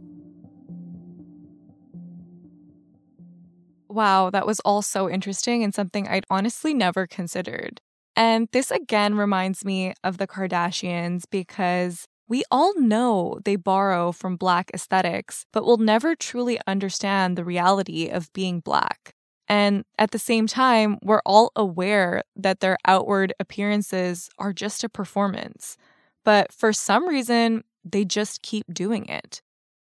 Wow, 3.88 4.30
that 4.30 4.46
was 4.46 4.60
all 4.60 4.80
so 4.80 5.10
interesting 5.10 5.62
and 5.62 5.74
something 5.74 6.08
I'd 6.08 6.24
honestly 6.30 6.72
never 6.72 7.06
considered. 7.06 7.80
And 8.16 8.48
this 8.52 8.70
again 8.70 9.16
reminds 9.16 9.64
me 9.64 9.94
of 10.02 10.18
the 10.18 10.26
Kardashians 10.26 11.24
because 11.30 12.06
we 12.28 12.44
all 12.50 12.72
know 12.80 13.38
they 13.44 13.56
borrow 13.56 14.12
from 14.12 14.36
Black 14.36 14.70
aesthetics, 14.72 15.44
but 15.52 15.64
will 15.64 15.76
never 15.76 16.14
truly 16.14 16.58
understand 16.66 17.36
the 17.36 17.44
reality 17.44 18.08
of 18.08 18.32
being 18.32 18.60
Black. 18.60 19.12
And 19.48 19.84
at 19.98 20.12
the 20.12 20.18
same 20.18 20.46
time, 20.46 20.96
we're 21.02 21.20
all 21.26 21.52
aware 21.54 22.22
that 22.36 22.60
their 22.60 22.78
outward 22.86 23.34
appearances 23.38 24.30
are 24.38 24.54
just 24.54 24.82
a 24.82 24.88
performance. 24.88 25.76
But 26.24 26.52
for 26.52 26.72
some 26.72 27.08
reason, 27.08 27.64
they 27.84 28.04
just 28.04 28.42
keep 28.42 28.72
doing 28.72 29.06
it. 29.06 29.42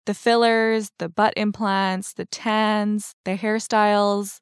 The 0.05 0.13
fillers, 0.13 0.91
the 0.99 1.09
butt 1.09 1.33
implants, 1.35 2.13
the 2.13 2.25
tans, 2.25 3.13
the 3.25 3.35
hairstyles. 3.35 4.39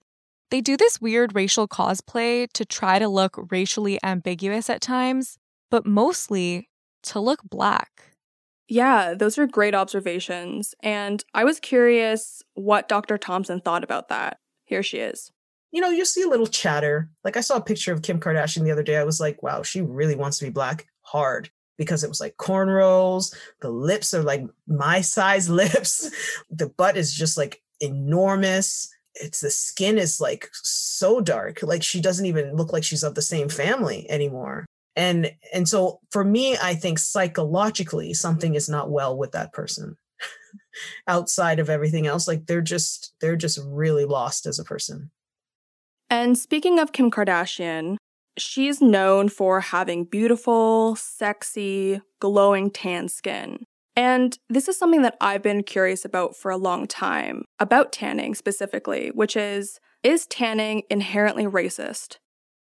They 0.52 0.62
do 0.62 0.78
this 0.78 1.02
weird 1.02 1.36
racial 1.36 1.68
cosplay 1.68 2.48
to 2.54 2.66
try 2.66 3.00
to 3.00 3.08
look 3.08 3.52
racially 3.52 4.00
ambiguous 4.04 4.70
at 4.70 4.82
times, 4.82 5.38
but 5.72 5.86
mostly 5.86 6.70
to 7.04 7.20
look 7.20 7.42
black. 7.44 8.16
Yeah, 8.68 9.14
those 9.14 9.38
are 9.38 9.48
great 9.48 9.76
observations. 9.76 10.74
And 10.82 11.24
I 11.34 11.44
was 11.44 11.60
curious 11.60 12.42
what 12.54 12.88
Dr. 12.88 13.18
Thompson 13.18 13.62
thought 13.62 13.84
about 13.84 14.10
that. 14.10 14.40
Here 14.66 14.82
she 14.84 14.98
is. 14.98 15.32
You 15.72 15.82
know, 15.82 15.90
you 15.90 16.06
see 16.06 16.24
a 16.24 16.30
little 16.30 16.48
chatter. 16.48 17.10
Like 17.24 17.38
I 17.38 17.42
saw 17.42 17.58
a 17.58 17.62
picture 17.62 17.92
of 17.92 18.02
Kim 18.02 18.20
Kardashian 18.20 18.64
the 18.64 18.72
other 18.72 18.84
day. 18.84 18.98
I 18.98 19.04
was 19.04 19.20
like, 19.20 19.44
wow, 19.44 19.62
she 19.62 19.82
really 19.82 20.16
wants 20.16 20.40
to 20.40 20.46
be 20.46 20.52
black 20.52 20.88
hard 21.02 21.50
because 21.78 22.04
it 22.04 22.10
was 22.10 22.20
like 22.22 22.38
cornrows. 22.38 23.34
The 23.62 23.70
lips 23.70 24.14
are 24.14 24.24
like 24.24 24.44
my 24.68 25.02
size 25.02 25.50
lips. 25.62 26.10
The 26.50 26.70
butt 26.70 26.98
is 26.98 27.14
just 27.14 27.38
like 27.38 27.62
enormous. 27.80 28.90
It's 29.16 29.42
the 29.42 29.50
skin 29.50 29.98
is 29.98 30.20
like 30.20 30.50
so 30.54 31.22
dark. 31.22 31.64
Like 31.64 31.84
she 31.84 32.02
doesn't 32.02 32.26
even 32.26 32.56
look 32.56 32.74
like 32.74 32.84
she's 32.84 33.04
of 33.04 33.16
the 33.16 33.22
same 33.22 33.50
family 33.50 34.10
anymore. 34.10 34.66
And 34.96 35.34
and 35.54 35.68
so 35.68 36.00
for 36.12 36.24
me, 36.24 36.58
I 36.62 36.74
think 36.74 37.00
psychologically 37.00 38.14
something 38.14 38.56
is 38.56 38.70
not 38.70 38.90
well 38.90 39.18
with 39.18 39.32
that 39.34 39.54
person. 39.54 39.98
Outside 41.08 41.60
of 41.60 41.70
everything 41.70 42.08
else, 42.08 42.28
like 42.28 42.46
they're 42.46 42.62
just 42.62 43.14
they're 43.20 43.36
just 43.36 43.60
really 43.66 44.06
lost 44.06 44.46
as 44.46 44.60
a 44.60 44.64
person. 44.64 45.12
And 46.10 46.38
speaking 46.38 46.80
of 46.80 46.92
Kim 46.92 47.12
Kardashian, 47.12 47.98
She's 48.38 48.82
known 48.82 49.30
for 49.30 49.62
having 49.62 50.04
beautiful, 50.04 50.96
sexy, 50.96 52.02
glowing 52.20 52.70
tan 52.70 53.08
skin. 53.08 53.66
And 53.96 54.38
this 54.50 54.68
is 54.68 54.78
something 54.78 55.04
that 55.04 55.16
I've 55.22 55.42
been 55.42 55.64
curious 55.64 56.04
about 56.04 56.36
for 56.36 56.52
a 56.52 56.58
long 56.58 56.86
time, 56.86 57.46
about 57.60 57.94
tanning 57.94 58.36
specifically, 58.36 59.10
which 59.14 59.38
is 59.38 59.80
is 60.04 60.28
tanning 60.28 60.84
inherently 60.90 61.46
racist? 61.46 62.18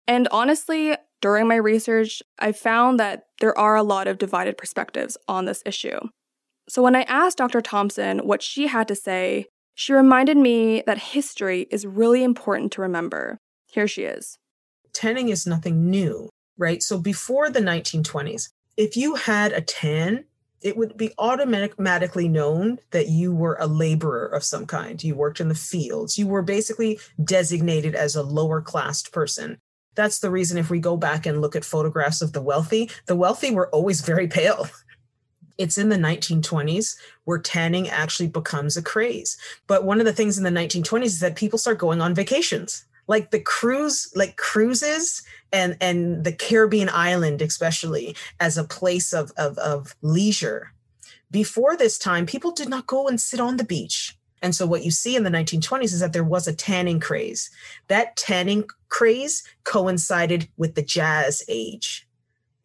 And 0.07 0.28
honestly, 0.31 0.97
during 1.21 1.49
my 1.49 1.57
research, 1.57 2.23
I 2.38 2.52
found 2.52 3.00
that 3.00 3.25
there 3.40 3.59
are 3.59 3.76
a 3.76 3.83
lot 3.83 4.07
of 4.07 4.19
divided 4.19 4.57
perspectives 4.57 5.16
on 5.28 5.45
this 5.45 5.62
issue. 5.66 5.99
So 6.69 6.83
when 6.83 6.95
I 6.95 7.02
asked 7.02 7.38
Dr. 7.38 7.61
Thompson 7.61 8.21
what 8.21 8.43
she 8.43 8.69
had 8.69 8.88
to 8.88 8.95
say, 8.95 9.47
she 9.75 9.93
reminded 9.93 10.37
me 10.37 10.83
that 10.87 10.99
history 10.99 11.66
is 11.71 11.85
really 11.85 12.23
important 12.23 12.73
to 12.73 12.83
remember. 12.83 13.38
Here 13.66 13.88
she 13.88 14.04
is 14.04 14.38
tanning 14.95 15.29
is 15.29 15.47
nothing 15.47 15.91
new, 15.91 16.31
right? 16.57 16.83
So 16.83 16.99
before 16.99 17.51
the 17.51 17.61
1920s, 17.61 18.49
if 18.77 18.97
you 18.97 19.17
had 19.17 19.53
a 19.53 19.61
tan, 19.61 20.25
it 20.63 20.79
would 20.79 20.97
be 20.97 21.13
automatically 21.19 22.27
known 22.27 22.79
that 22.91 23.09
you 23.09 23.35
were 23.35 23.59
a 23.61 23.67
laborer 23.67 24.27
of 24.27 24.43
some 24.43 24.65
kind. 24.65 25.05
You 25.05 25.15
worked 25.15 25.41
in 25.41 25.49
the 25.49 25.55
fields. 25.55 26.17
You 26.17 26.27
were 26.27 26.43
basically 26.43 26.99
designated 27.23 27.95
as 27.95 28.17
a 28.17 28.23
lower 28.23 28.63
classed 28.63 29.13
person. 29.13 29.59
That's 29.95 30.21
the 30.21 30.31
reason 30.31 30.57
if 30.57 30.71
we 30.71 30.81
go 30.81 30.97
back 30.97 31.27
and 31.27 31.41
look 31.41 31.55
at 31.55 31.65
photographs 31.67 32.23
of 32.23 32.33
the 32.33 32.41
wealthy, 32.41 32.91
the 33.07 33.15
wealthy 33.15 33.51
were 33.51 33.69
always 33.69 34.01
very 34.01 34.27
pale. 34.27 34.69
It's 35.59 35.79
in 35.79 35.89
the 35.89 35.97
1920s 35.97 36.97
where 37.25 37.39
tanning 37.39 37.89
actually 37.89 38.29
becomes 38.29 38.77
a 38.77 38.83
craze. 38.83 39.37
But 39.69 39.85
one 39.85 40.01
of 40.01 40.07
the 40.07 40.13
things 40.13 40.37
in 40.37 40.45
the 40.45 40.51
1920s 40.51 41.05
is 41.05 41.21
that 41.21 41.37
people 41.37 41.59
start 41.59 41.79
going 41.79 42.01
on 42.01 42.15
vacations 42.15 42.87
like 43.07 43.31
the 43.31 43.41
cruise 43.41 44.11
like 44.15 44.37
cruises 44.37 45.23
and 45.53 45.77
and 45.81 46.25
the 46.25 46.33
caribbean 46.33 46.89
island 46.93 47.43
especially 47.43 48.17
as 48.41 48.57
a 48.57 48.65
place 48.65 49.13
of 49.13 49.33
of, 49.37 49.59
of 49.59 49.95
leisure. 50.03 50.73
Before 51.31 51.77
this 51.77 51.99
time 51.99 52.27
people 52.27 52.53
did 52.53 52.69
not 52.69 52.87
go 52.87 53.09
and 53.09 53.21
sit 53.21 53.41
on 53.41 53.57
the 53.57 53.65
beach. 53.65 54.17
And 54.43 54.55
so 54.55 54.67
what 54.67 54.85
you 54.85 54.91
see 54.91 55.17
in 55.17 55.25
the 55.25 55.31
1920s 55.31 55.85
is 55.85 56.01
that 56.01 56.13
there 56.13 56.23
was 56.23 56.47
a 56.47 56.55
tanning 56.55 57.01
craze. 57.01 57.49
That 57.89 58.15
tanning 58.17 58.69
craze 58.91 59.43
coincided 59.65 60.49
with 60.59 60.75
the 60.75 60.83
jazz 60.83 61.43
age. 61.49 62.07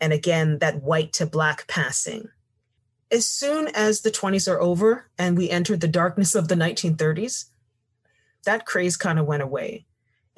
And 0.01 0.13
again 0.13 0.59
that 0.59 0.83
white 0.83 1.13
to 1.13 1.25
black 1.25 1.67
passing. 1.67 2.29
As 3.11 3.25
soon 3.25 3.69
as 3.69 4.01
the 4.01 4.11
20s 4.11 4.51
are 4.51 4.61
over 4.61 5.09
and 5.17 5.35
we 5.35 5.49
enter 5.49 5.75
the 5.75 5.87
darkness 5.87 6.35
of 6.35 6.47
the 6.47 6.55
1930s 6.55 7.45
that 8.45 8.65
craze 8.65 8.97
kind 8.97 9.19
of 9.19 9.25
went 9.25 9.43
away 9.43 9.85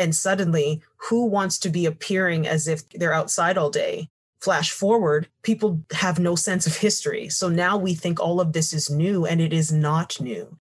and 0.01 0.15
suddenly, 0.15 0.81
who 0.97 1.25
wants 1.25 1.57
to 1.59 1.69
be 1.69 1.85
appearing 1.85 2.47
as 2.47 2.67
if 2.67 2.87
they're 2.89 3.13
outside 3.13 3.57
all 3.57 3.69
day? 3.69 4.09
Flash 4.41 4.71
forward, 4.71 5.27
people 5.43 5.81
have 5.91 6.19
no 6.19 6.35
sense 6.35 6.65
of 6.65 6.77
history. 6.77 7.29
So 7.29 7.47
now 7.47 7.77
we 7.77 7.93
think 7.93 8.19
all 8.19 8.41
of 8.41 8.53
this 8.53 8.73
is 8.73 8.89
new, 8.89 9.25
and 9.25 9.39
it 9.39 9.53
is 9.53 9.71
not 9.71 10.19
new. 10.19 10.57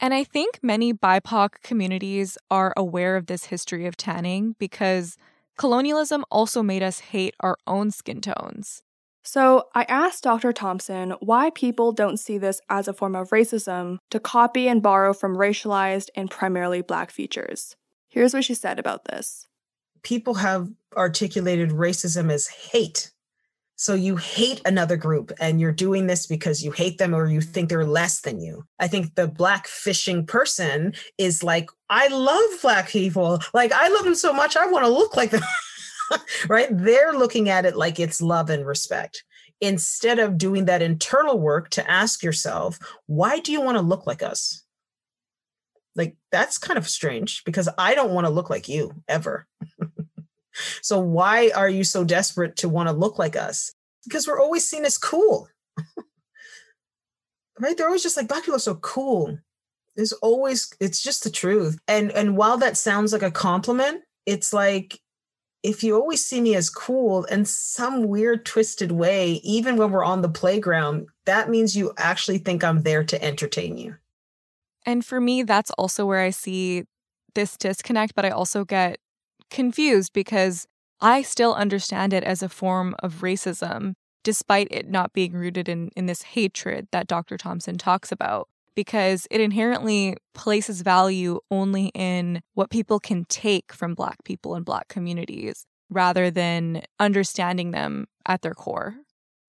And 0.00 0.14
I 0.14 0.24
think 0.24 0.60
many 0.62 0.92
BIPOC 0.92 1.62
communities 1.62 2.38
are 2.50 2.72
aware 2.76 3.16
of 3.16 3.26
this 3.26 3.46
history 3.46 3.86
of 3.86 3.96
tanning 3.96 4.54
because 4.58 5.16
colonialism 5.56 6.24
also 6.30 6.62
made 6.62 6.82
us 6.82 7.00
hate 7.00 7.34
our 7.40 7.56
own 7.66 7.90
skin 7.90 8.20
tones. 8.20 8.82
So 9.22 9.68
I 9.74 9.84
asked 9.84 10.24
Dr. 10.24 10.52
Thompson 10.52 11.12
why 11.20 11.50
people 11.50 11.92
don't 11.92 12.18
see 12.18 12.36
this 12.36 12.60
as 12.68 12.86
a 12.86 12.92
form 12.92 13.16
of 13.16 13.30
racism 13.30 13.96
to 14.10 14.20
copy 14.20 14.68
and 14.68 14.82
borrow 14.82 15.14
from 15.14 15.36
racialized 15.36 16.10
and 16.14 16.30
primarily 16.30 16.82
black 16.82 17.10
features. 17.10 17.74
Here's 18.14 18.32
what 18.32 18.44
she 18.44 18.54
said 18.54 18.78
about 18.78 19.06
this 19.06 19.48
People 20.04 20.34
have 20.34 20.68
articulated 20.96 21.70
racism 21.70 22.30
as 22.30 22.46
hate. 22.46 23.10
So 23.74 23.94
you 23.94 24.14
hate 24.14 24.62
another 24.64 24.96
group 24.96 25.32
and 25.40 25.60
you're 25.60 25.72
doing 25.72 26.06
this 26.06 26.24
because 26.24 26.62
you 26.62 26.70
hate 26.70 26.98
them 26.98 27.12
or 27.12 27.26
you 27.26 27.40
think 27.40 27.68
they're 27.68 27.84
less 27.84 28.20
than 28.20 28.40
you. 28.40 28.64
I 28.78 28.86
think 28.86 29.16
the 29.16 29.26
black 29.26 29.66
fishing 29.66 30.26
person 30.26 30.94
is 31.18 31.42
like, 31.42 31.68
I 31.90 32.06
love 32.06 32.62
black 32.62 32.88
people. 32.88 33.40
Like, 33.52 33.72
I 33.72 33.88
love 33.88 34.04
them 34.04 34.14
so 34.14 34.32
much, 34.32 34.56
I 34.56 34.66
want 34.68 34.84
to 34.84 34.92
look 34.92 35.16
like 35.16 35.30
them. 35.30 35.42
right? 36.48 36.68
They're 36.70 37.14
looking 37.14 37.48
at 37.48 37.66
it 37.66 37.74
like 37.74 37.98
it's 37.98 38.22
love 38.22 38.48
and 38.48 38.64
respect 38.64 39.24
instead 39.60 40.20
of 40.20 40.38
doing 40.38 40.66
that 40.66 40.82
internal 40.82 41.40
work 41.40 41.70
to 41.70 41.90
ask 41.90 42.22
yourself, 42.22 42.78
why 43.06 43.40
do 43.40 43.50
you 43.50 43.60
want 43.60 43.76
to 43.76 43.82
look 43.82 44.06
like 44.06 44.22
us? 44.22 44.63
Like 45.96 46.16
that's 46.32 46.58
kind 46.58 46.78
of 46.78 46.88
strange 46.88 47.44
because 47.44 47.68
I 47.78 47.94
don't 47.94 48.12
want 48.12 48.26
to 48.26 48.32
look 48.32 48.50
like 48.50 48.68
you 48.68 48.92
ever. 49.08 49.46
so 50.82 50.98
why 50.98 51.50
are 51.54 51.68
you 51.68 51.84
so 51.84 52.04
desperate 52.04 52.56
to 52.56 52.68
want 52.68 52.88
to 52.88 52.92
look 52.94 53.18
like 53.18 53.36
us? 53.36 53.72
Because 54.04 54.26
we're 54.26 54.40
always 54.40 54.68
seen 54.68 54.84
as 54.84 54.98
cool. 54.98 55.48
right? 57.60 57.76
They're 57.76 57.86
always 57.86 58.02
just 58.02 58.16
like 58.16 58.28
black 58.28 58.42
people 58.42 58.56
are 58.56 58.60
so 58.60 58.74
cool. 58.76 59.38
There's 59.96 60.12
always 60.14 60.72
it's 60.80 61.02
just 61.02 61.22
the 61.24 61.30
truth. 61.30 61.78
And 61.86 62.10
and 62.12 62.36
while 62.36 62.58
that 62.58 62.76
sounds 62.76 63.12
like 63.12 63.22
a 63.22 63.30
compliment, 63.30 64.02
it's 64.26 64.52
like 64.52 64.98
if 65.62 65.82
you 65.82 65.94
always 65.94 66.24
see 66.24 66.40
me 66.40 66.54
as 66.54 66.68
cool 66.68 67.24
in 67.24 67.44
some 67.46 68.06
weird 68.06 68.44
twisted 68.44 68.92
way, 68.92 69.40
even 69.44 69.76
when 69.76 69.90
we're 69.90 70.04
on 70.04 70.20
the 70.20 70.28
playground, 70.28 71.06
that 71.24 71.48
means 71.48 71.74
you 71.74 71.92
actually 71.96 72.38
think 72.38 72.62
I'm 72.62 72.82
there 72.82 73.02
to 73.04 73.24
entertain 73.24 73.78
you. 73.78 73.96
And 74.86 75.04
for 75.04 75.20
me, 75.20 75.42
that's 75.42 75.70
also 75.72 76.06
where 76.06 76.20
I 76.20 76.30
see 76.30 76.84
this 77.34 77.56
disconnect, 77.56 78.14
but 78.14 78.24
I 78.24 78.30
also 78.30 78.64
get 78.64 78.98
confused 79.50 80.12
because 80.12 80.66
I 81.00 81.22
still 81.22 81.54
understand 81.54 82.12
it 82.12 82.24
as 82.24 82.42
a 82.42 82.48
form 82.48 82.94
of 83.00 83.20
racism 83.20 83.94
despite 84.24 84.68
it 84.70 84.88
not 84.88 85.12
being 85.12 85.32
rooted 85.32 85.68
in, 85.68 85.90
in 85.94 86.06
this 86.06 86.22
hatred 86.22 86.88
that 86.90 87.06
Dr. 87.06 87.36
Thompson 87.36 87.76
talks 87.76 88.10
about, 88.10 88.48
because 88.74 89.28
it 89.30 89.40
inherently 89.40 90.16
places 90.32 90.80
value 90.80 91.38
only 91.50 91.88
in 91.94 92.40
what 92.54 92.70
people 92.70 92.98
can 92.98 93.26
take 93.26 93.72
from 93.72 93.94
Black 93.94 94.24
people 94.24 94.54
and 94.54 94.64
Black 94.64 94.88
communities 94.88 95.66
rather 95.90 96.30
than 96.30 96.82
understanding 96.98 97.70
them 97.70 98.06
at 98.26 98.42
their 98.42 98.54
core. 98.54 98.96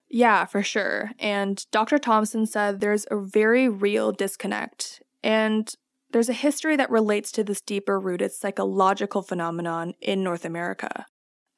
Yeah, 0.10 0.46
for 0.46 0.62
sure. 0.62 1.12
And 1.18 1.66
Dr. 1.72 1.98
Thompson 1.98 2.46
said 2.46 2.80
there's 2.80 3.08
a 3.10 3.18
very 3.18 3.68
real 3.68 4.12
disconnect. 4.12 5.02
And 5.26 5.74
there's 6.12 6.30
a 6.30 6.34
history 6.34 6.76
that 6.76 6.92
relates 6.92 7.32
to 7.32 7.44
this 7.44 7.60
deeper 7.60 8.00
rooted 8.00 8.32
psychological 8.32 9.24
phenomenon 9.24 9.96
in 10.00 10.24
North 10.24 10.46
America. 10.46 11.08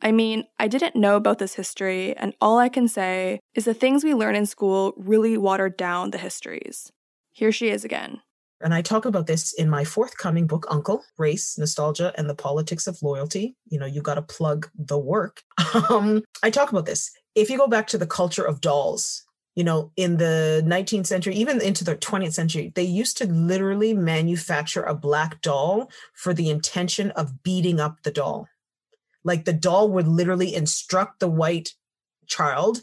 I 0.02 0.14
mean, 0.14 0.46
I 0.58 0.70
didn't 0.70 0.96
know 0.96 1.18
about 1.18 1.40
this 1.40 1.56
history, 1.56 2.16
and 2.16 2.34
all 2.40 2.60
I 2.60 2.70
can 2.70 2.88
say 2.88 3.42
is 3.56 3.66
the 3.66 3.74
things 3.74 4.04
we 4.04 4.14
learn 4.14 4.36
in 4.36 4.46
school 4.46 4.94
really 4.96 5.38
watered 5.38 5.76
down 5.76 6.12
the 6.12 6.18
histories. 6.18 6.92
Here 7.34 7.52
she 7.52 7.68
is 7.68 7.84
again. 7.84 8.22
And 8.62 8.74
I 8.74 8.82
talk 8.82 9.06
about 9.06 9.28
this 9.28 9.54
in 9.54 9.70
my 9.70 9.84
forthcoming 9.84 10.48
book, 10.48 10.66
Uncle 10.70 11.04
Race, 11.18 11.58
Nostalgia, 11.58 12.14
and 12.18 12.30
the 12.30 12.36
Politics 12.36 12.88
of 12.88 13.02
Loyalty. 13.04 13.56
You 13.70 13.80
know, 13.80 13.86
you 13.86 14.02
got 14.02 14.16
to 14.16 14.22
plug 14.22 14.70
the 14.76 14.98
work. 14.98 15.44
Um, 15.90 16.24
I 16.42 16.50
talk 16.50 16.72
about 16.72 16.86
this. 16.86 17.12
If 17.36 17.50
you 17.50 17.58
go 17.58 17.68
back 17.68 17.88
to 17.88 17.98
the 17.98 18.08
culture 18.08 18.44
of 18.44 18.62
dolls, 18.62 19.27
you 19.58 19.64
know, 19.64 19.92
in 19.96 20.18
the 20.18 20.64
19th 20.68 21.08
century, 21.08 21.34
even 21.34 21.60
into 21.62 21.84
the 21.84 21.96
20th 21.96 22.34
century, 22.34 22.72
they 22.76 22.84
used 22.84 23.18
to 23.18 23.26
literally 23.26 23.92
manufacture 23.92 24.84
a 24.84 24.94
black 24.94 25.42
doll 25.42 25.90
for 26.14 26.32
the 26.32 26.52
intention 26.52 27.10
of 27.12 27.42
beating 27.42 27.80
up 27.80 28.04
the 28.04 28.12
doll. 28.12 28.48
Like 29.24 29.46
the 29.46 29.54
doll 29.54 29.90
would 29.90 30.08
literally 30.08 30.54
instruct 30.54 31.20
the 31.20 31.28
white 31.28 31.74
child 32.28 32.82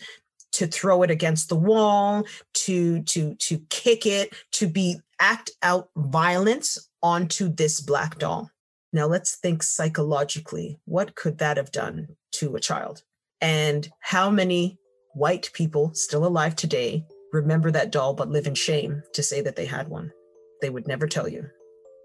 to 0.50 0.66
throw 0.66 1.04
it 1.04 1.12
against 1.12 1.48
the 1.48 1.54
wall, 1.54 2.24
to 2.54 3.04
to 3.04 3.36
to 3.36 3.58
kick 3.70 4.04
it, 4.04 4.34
to 4.54 4.66
be 4.66 4.98
act 5.20 5.52
out 5.62 5.90
violence 5.96 6.88
onto 7.04 7.48
this 7.54 7.80
black 7.80 8.18
doll. 8.18 8.50
Now 8.92 9.06
let's 9.06 9.36
think 9.36 9.62
psychologically. 9.62 10.80
What 10.86 11.14
could 11.14 11.38
that 11.38 11.56
have 11.56 11.70
done 11.70 12.16
to 12.32 12.56
a 12.56 12.60
child? 12.60 13.04
And 13.40 13.88
how 14.00 14.28
many 14.28 14.80
white 15.14 15.50
people 15.52 15.92
still 15.94 16.26
alive 16.26 16.56
today 16.56 17.04
remember 17.32 17.70
that 17.72 17.90
doll 17.90 18.14
but 18.14 18.30
live 18.30 18.46
in 18.46 18.54
shame 18.54 19.02
to 19.12 19.22
say 19.22 19.40
that 19.40 19.56
they 19.56 19.66
had 19.66 19.88
one? 19.88 20.12
They 20.60 20.70
would 20.70 20.86
never 20.86 21.08
tell 21.08 21.28
you. 21.28 21.50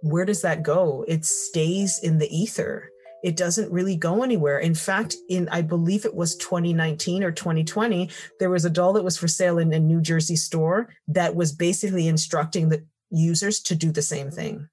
Where 0.01 0.25
does 0.25 0.41
that 0.41 0.63
go? 0.63 1.05
It 1.07 1.23
stays 1.23 1.99
in 2.01 2.17
the 2.17 2.35
ether 2.35 2.89
it 3.23 3.35
doesn't 3.35 3.71
really 3.71 3.95
go 3.95 4.23
anywhere. 4.23 4.59
In 4.59 4.73
fact, 4.73 5.15
in 5.29 5.49
I 5.49 5.61
believe 5.61 6.05
it 6.05 6.15
was 6.15 6.35
2019 6.37 7.23
or 7.23 7.31
2020, 7.31 8.09
there 8.39 8.49
was 8.49 8.65
a 8.65 8.69
doll 8.69 8.93
that 8.93 9.03
was 9.03 9.17
for 9.17 9.27
sale 9.27 9.57
in 9.57 9.73
a 9.73 9.79
New 9.79 10.01
Jersey 10.01 10.35
store 10.35 10.89
that 11.07 11.35
was 11.35 11.51
basically 11.51 12.07
instructing 12.07 12.69
the 12.69 12.85
users 13.09 13.59
to 13.61 13.75
do 13.75 13.91
the 13.91 14.01
same 14.01 14.31
thing 14.31 14.69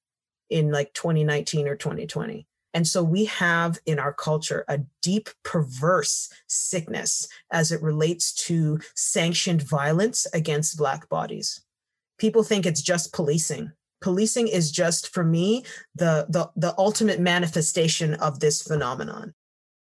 in 0.49 0.71
like 0.71 0.93
2019 0.95 1.67
or 1.67 1.77
2020. 1.77 2.47
And 2.77 2.87
so 2.87 3.03
we 3.03 3.25
have 3.25 3.79
in 3.87 3.99
our 3.99 4.13
culture 4.13 4.63
a 4.69 4.81
deep 5.01 5.31
perverse 5.43 6.29
sickness 6.47 7.27
as 7.51 7.73
it 7.73 7.81
relates 7.81 8.35
to 8.49 8.81
sanctioned 8.95 9.63
violence 9.63 10.27
against 10.35 10.77
Black 10.77 11.09
bodies. 11.09 11.63
People 12.19 12.43
think 12.43 12.67
it's 12.67 12.83
just 12.83 13.15
policing. 13.15 13.73
Policing 14.03 14.49
is 14.49 14.71
just 14.71 15.09
for 15.09 15.25
me 15.25 15.65
the 15.95 16.27
the 16.29 16.51
the 16.55 16.75
ultimate 16.77 17.19
manifestation 17.19 18.13
of 18.13 18.41
this 18.41 18.61
phenomenon. 18.61 19.33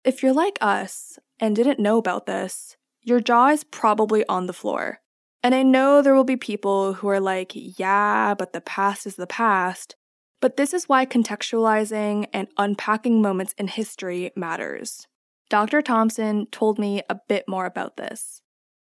If 0.03 0.21
you're 0.21 0.33
like 0.33 0.59
us 0.61 1.17
and 1.39 1.55
didn't 1.55 1.79
know 1.79 1.97
about 1.97 2.27
this 2.27 2.77
your 3.03 3.21
jaw 3.21 3.51
is 3.51 3.63
probably 3.63 4.27
on 4.27 4.47
the 4.47 4.53
floor. 4.53 5.01
And 5.45 5.55
i 5.55 5.63
know 5.63 6.03
there 6.03 6.15
will 6.15 6.25
be 6.25 6.37
people 6.37 6.95
who 6.95 7.07
are 7.09 7.21
like 7.21 7.53
yeah 7.55 8.35
but 8.35 8.53
the 8.53 8.61
past 8.61 9.07
is 9.07 9.15
the 9.15 9.29
past 9.29 9.95
but 10.41 10.57
this 10.57 10.73
is 10.73 10.89
why 10.89 11.05
contextualizing 11.07 12.27
and 12.33 12.49
unpacking 12.57 13.21
moments 13.21 13.55
in 13.59 13.69
history 13.69 14.33
matters 14.37 15.07
dr 15.49 15.83
thompson 15.83 16.47
told 16.47 16.79
me 16.79 17.03
a 17.09 17.19
bit 17.29 17.45
more 17.49 17.67
about 17.67 17.97
this 17.97 18.41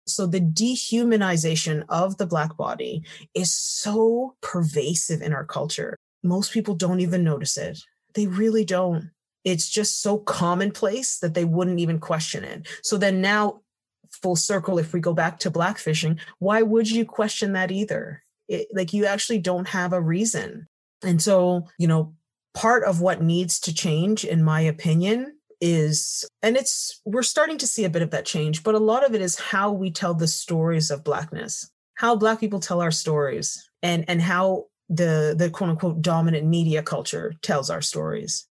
so 0.07 0.25
the 0.25 0.41
dehumanization 0.41 1.83
of 1.89 2.17
the 2.17 2.25
Black 2.25 2.57
body 2.57 3.03
is 3.33 3.53
so 3.53 4.35
pervasive 4.41 5.21
in 5.21 5.33
our 5.33 5.45
culture. 5.45 5.95
Most 6.23 6.51
people 6.51 6.75
don't 6.75 6.99
even 6.99 7.23
notice 7.23 7.57
it. 7.57 7.79
They 8.13 8.27
really 8.27 8.65
don't. 8.65 9.11
It's 9.43 9.69
just 9.69 10.01
so 10.01 10.19
commonplace 10.19 11.19
that 11.19 11.33
they 11.33 11.45
wouldn't 11.45 11.79
even 11.79 11.99
question 11.99 12.43
it. 12.43 12.67
So 12.83 12.97
then 12.97 13.21
now, 13.21 13.61
full 14.09 14.35
circle, 14.35 14.77
if 14.77 14.93
we 14.93 14.99
go 14.99 15.13
back 15.13 15.39
to 15.39 15.51
blackfishing, 15.51 16.19
why 16.39 16.61
would 16.61 16.89
you 16.89 17.05
question 17.05 17.53
that 17.53 17.71
either? 17.71 18.23
It, 18.47 18.67
like 18.73 18.93
you 18.93 19.05
actually 19.05 19.39
don't 19.39 19.67
have 19.69 19.93
a 19.93 20.01
reason. 20.01 20.67
And 21.03 21.21
so, 21.21 21.67
you 21.77 21.87
know, 21.87 22.13
part 22.53 22.83
of 22.83 23.01
what 23.01 23.21
needs 23.21 23.59
to 23.61 23.73
change, 23.73 24.23
in 24.23 24.43
my 24.43 24.61
opinion, 24.61 25.37
is 25.61 26.27
and 26.41 26.57
it's 26.57 26.99
we're 27.05 27.21
starting 27.21 27.57
to 27.59 27.67
see 27.67 27.85
a 27.85 27.89
bit 27.89 28.01
of 28.01 28.09
that 28.09 28.25
change 28.25 28.63
but 28.63 28.73
a 28.73 28.79
lot 28.79 29.05
of 29.05 29.13
it 29.13 29.21
is 29.21 29.37
how 29.37 29.71
we 29.71 29.91
tell 29.91 30.15
the 30.15 30.27
stories 30.27 30.89
of 30.89 31.03
blackness 31.03 31.69
how 31.93 32.15
black 32.15 32.39
people 32.39 32.59
tell 32.59 32.81
our 32.81 32.91
stories 32.91 33.69
and 33.83 34.03
and 34.07 34.21
how 34.21 34.65
the 34.89 35.35
the 35.37 35.51
quote 35.51 35.69
unquote 35.69 36.01
dominant 36.01 36.47
media 36.47 36.81
culture 36.81 37.33
tells 37.43 37.69
our 37.69 37.81
stories 37.81 38.47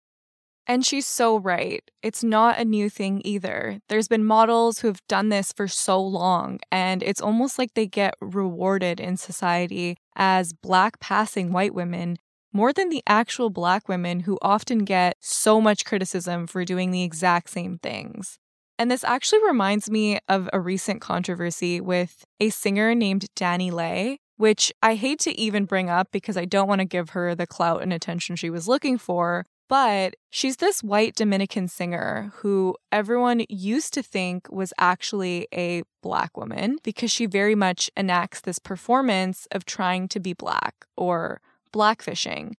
and 0.70 0.86
she's 0.86 1.08
so 1.08 1.40
right. 1.40 1.82
It's 2.04 2.26
not 2.26 2.60
a 2.60 2.66
new 2.66 2.90
thing 2.90 3.22
either. 3.24 3.80
There's 3.88 4.10
been 4.10 4.26
models 4.26 4.80
who 4.80 4.90
have 4.90 5.00
done 5.08 5.30
this 5.30 5.54
for 5.54 5.70
so 5.70 6.02
long, 6.02 6.60
and 6.70 7.02
it's 7.02 7.22
almost 7.22 7.58
like 7.58 7.74
they 7.74 7.88
get 7.88 8.16
rewarded 8.20 9.00
in 9.00 9.16
society 9.16 9.96
as 10.18 10.52
black 10.52 11.00
passing 11.00 11.54
white 11.54 11.74
women 11.74 12.18
more 12.54 12.74
than 12.74 12.90
the 12.90 13.04
actual 13.08 13.50
black 13.50 13.88
women 13.88 14.22
who 14.22 14.38
often 14.42 14.80
get 14.80 15.18
so 15.20 15.60
much 15.62 15.86
criticism 15.86 16.48
for 16.48 16.66
doing 16.66 16.92
the 16.92 17.04
exact 17.04 17.50
same 17.50 17.78
things. 17.78 18.40
And 18.80 18.92
this 18.92 19.04
actually 19.04 19.44
reminds 19.44 19.90
me 19.90 20.20
of 20.28 20.50
a 20.54 20.60
recent 20.60 21.02
controversy 21.02 21.82
with 21.82 22.26
a 22.40 22.50
singer 22.50 22.94
named 22.94 23.26
DaniLeigh, 23.36 24.18
which 24.38 24.72
I 24.84 24.96
hate 24.96 25.20
to 25.22 25.40
even 25.40 25.66
bring 25.66 25.90
up 25.90 26.10
because 26.12 26.38
I 26.38 26.46
don't 26.46 26.68
want 26.68 26.80
to 26.80 26.86
give 26.86 27.10
her 27.12 27.34
the 27.34 27.48
clout 27.48 27.82
and 27.82 27.92
attention 27.92 28.36
she 28.36 28.52
was 28.52 28.68
looking 28.68 28.98
for. 28.98 29.46
But 29.70 30.16
she's 30.30 30.58
this 30.58 30.82
white 30.82 31.16
Dominican 31.16 31.68
singer 31.68 32.32
who 32.38 32.76
everyone 32.92 33.44
used 33.50 33.94
to 33.96 34.04
think 34.04 34.50
was 34.50 34.74
actually 34.78 35.48
a 35.54 35.84
black 36.02 36.38
woman 36.38 36.78
because 36.84 37.12
she 37.12 37.26
very 37.26 37.56
much 37.56 37.90
enacts 37.98 38.42
this 38.42 38.60
performance 38.60 39.46
of 39.52 39.66
trying 39.66 40.08
to 40.10 40.20
be 40.22 40.34
black 40.34 40.86
or 40.96 41.42
blackfishing. 41.78 42.54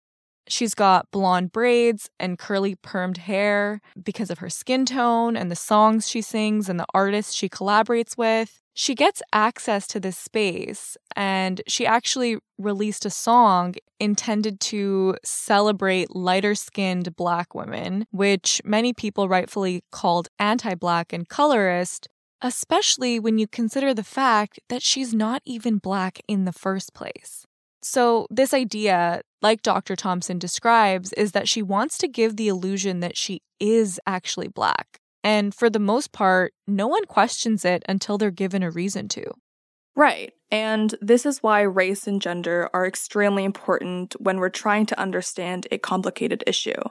She's 0.48 0.74
got 0.74 1.10
blonde 1.10 1.52
braids 1.52 2.08
and 2.18 2.38
curly 2.38 2.74
permed 2.74 3.18
hair 3.18 3.80
because 4.02 4.30
of 4.30 4.38
her 4.38 4.48
skin 4.48 4.86
tone 4.86 5.36
and 5.36 5.50
the 5.50 5.56
songs 5.56 6.08
she 6.08 6.22
sings 6.22 6.68
and 6.68 6.80
the 6.80 6.86
artists 6.94 7.34
she 7.34 7.48
collaborates 7.48 8.16
with. 8.16 8.62
She 8.72 8.94
gets 8.94 9.20
access 9.32 9.86
to 9.88 10.00
this 10.00 10.16
space 10.16 10.96
and 11.16 11.60
she 11.66 11.84
actually 11.84 12.38
released 12.58 13.04
a 13.04 13.10
song 13.10 13.74
intended 13.98 14.60
to 14.60 15.16
celebrate 15.24 16.14
lighter 16.14 16.54
skinned 16.54 17.16
black 17.16 17.54
women, 17.54 18.06
which 18.12 18.62
many 18.64 18.92
people 18.92 19.28
rightfully 19.28 19.82
called 19.90 20.28
anti 20.38 20.74
black 20.74 21.12
and 21.12 21.28
colorist, 21.28 22.08
especially 22.40 23.18
when 23.18 23.36
you 23.36 23.48
consider 23.48 23.92
the 23.92 24.04
fact 24.04 24.60
that 24.68 24.82
she's 24.82 25.12
not 25.12 25.42
even 25.44 25.78
black 25.78 26.20
in 26.28 26.44
the 26.44 26.52
first 26.52 26.94
place. 26.94 27.47
So, 27.90 28.26
this 28.28 28.52
idea, 28.52 29.22
like 29.40 29.62
Dr. 29.62 29.96
Thompson 29.96 30.38
describes, 30.38 31.14
is 31.14 31.32
that 31.32 31.48
she 31.48 31.62
wants 31.62 31.96
to 31.96 32.06
give 32.06 32.36
the 32.36 32.48
illusion 32.48 33.00
that 33.00 33.16
she 33.16 33.40
is 33.58 33.98
actually 34.06 34.48
Black. 34.48 34.98
And 35.24 35.54
for 35.54 35.70
the 35.70 35.78
most 35.78 36.12
part, 36.12 36.52
no 36.66 36.86
one 36.86 37.06
questions 37.06 37.64
it 37.64 37.82
until 37.88 38.18
they're 38.18 38.30
given 38.30 38.62
a 38.62 38.70
reason 38.70 39.08
to. 39.08 39.24
Right. 39.96 40.34
And 40.50 40.94
this 41.00 41.24
is 41.24 41.42
why 41.42 41.62
race 41.62 42.06
and 42.06 42.20
gender 42.20 42.68
are 42.74 42.86
extremely 42.86 43.44
important 43.44 44.14
when 44.20 44.36
we're 44.36 44.50
trying 44.50 44.84
to 44.84 45.00
understand 45.00 45.66
a 45.72 45.78
complicated 45.78 46.44
issue. 46.46 46.82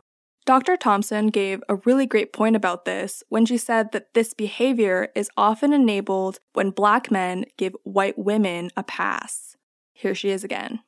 Dr. 0.48 0.78
Thompson 0.78 1.28
gave 1.28 1.62
a 1.70 1.76
really 1.76 2.08
great 2.08 2.34
point 2.34 2.56
about 2.56 2.86
this 2.86 3.22
when 3.30 3.46
she 3.46 3.58
said 3.58 3.92
that 3.92 4.16
this 4.16 4.34
behavior 4.34 5.10
is 5.14 5.30
often 5.38 5.74
enabled 5.74 6.40
when 6.54 6.72
black 6.72 7.12
men 7.12 7.46
give 7.56 7.76
white 7.84 8.18
women 8.18 8.72
a 8.76 8.82
pass. 8.82 9.58
Here 9.94 10.16
she 10.16 10.30
is 10.30 10.44
again. 10.44 10.80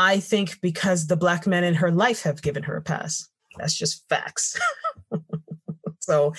I 0.00 0.18
think 0.18 0.62
because 0.62 1.08
the 1.08 1.16
black 1.16 1.46
men 1.46 1.62
in 1.62 1.74
her 1.74 1.90
life 1.90 2.22
have 2.22 2.40
given 2.40 2.62
her 2.62 2.74
a 2.74 2.80
pass. 2.80 3.28
That's 3.58 3.74
just 3.76 4.08
facts. 4.08 4.58
so 6.00 6.32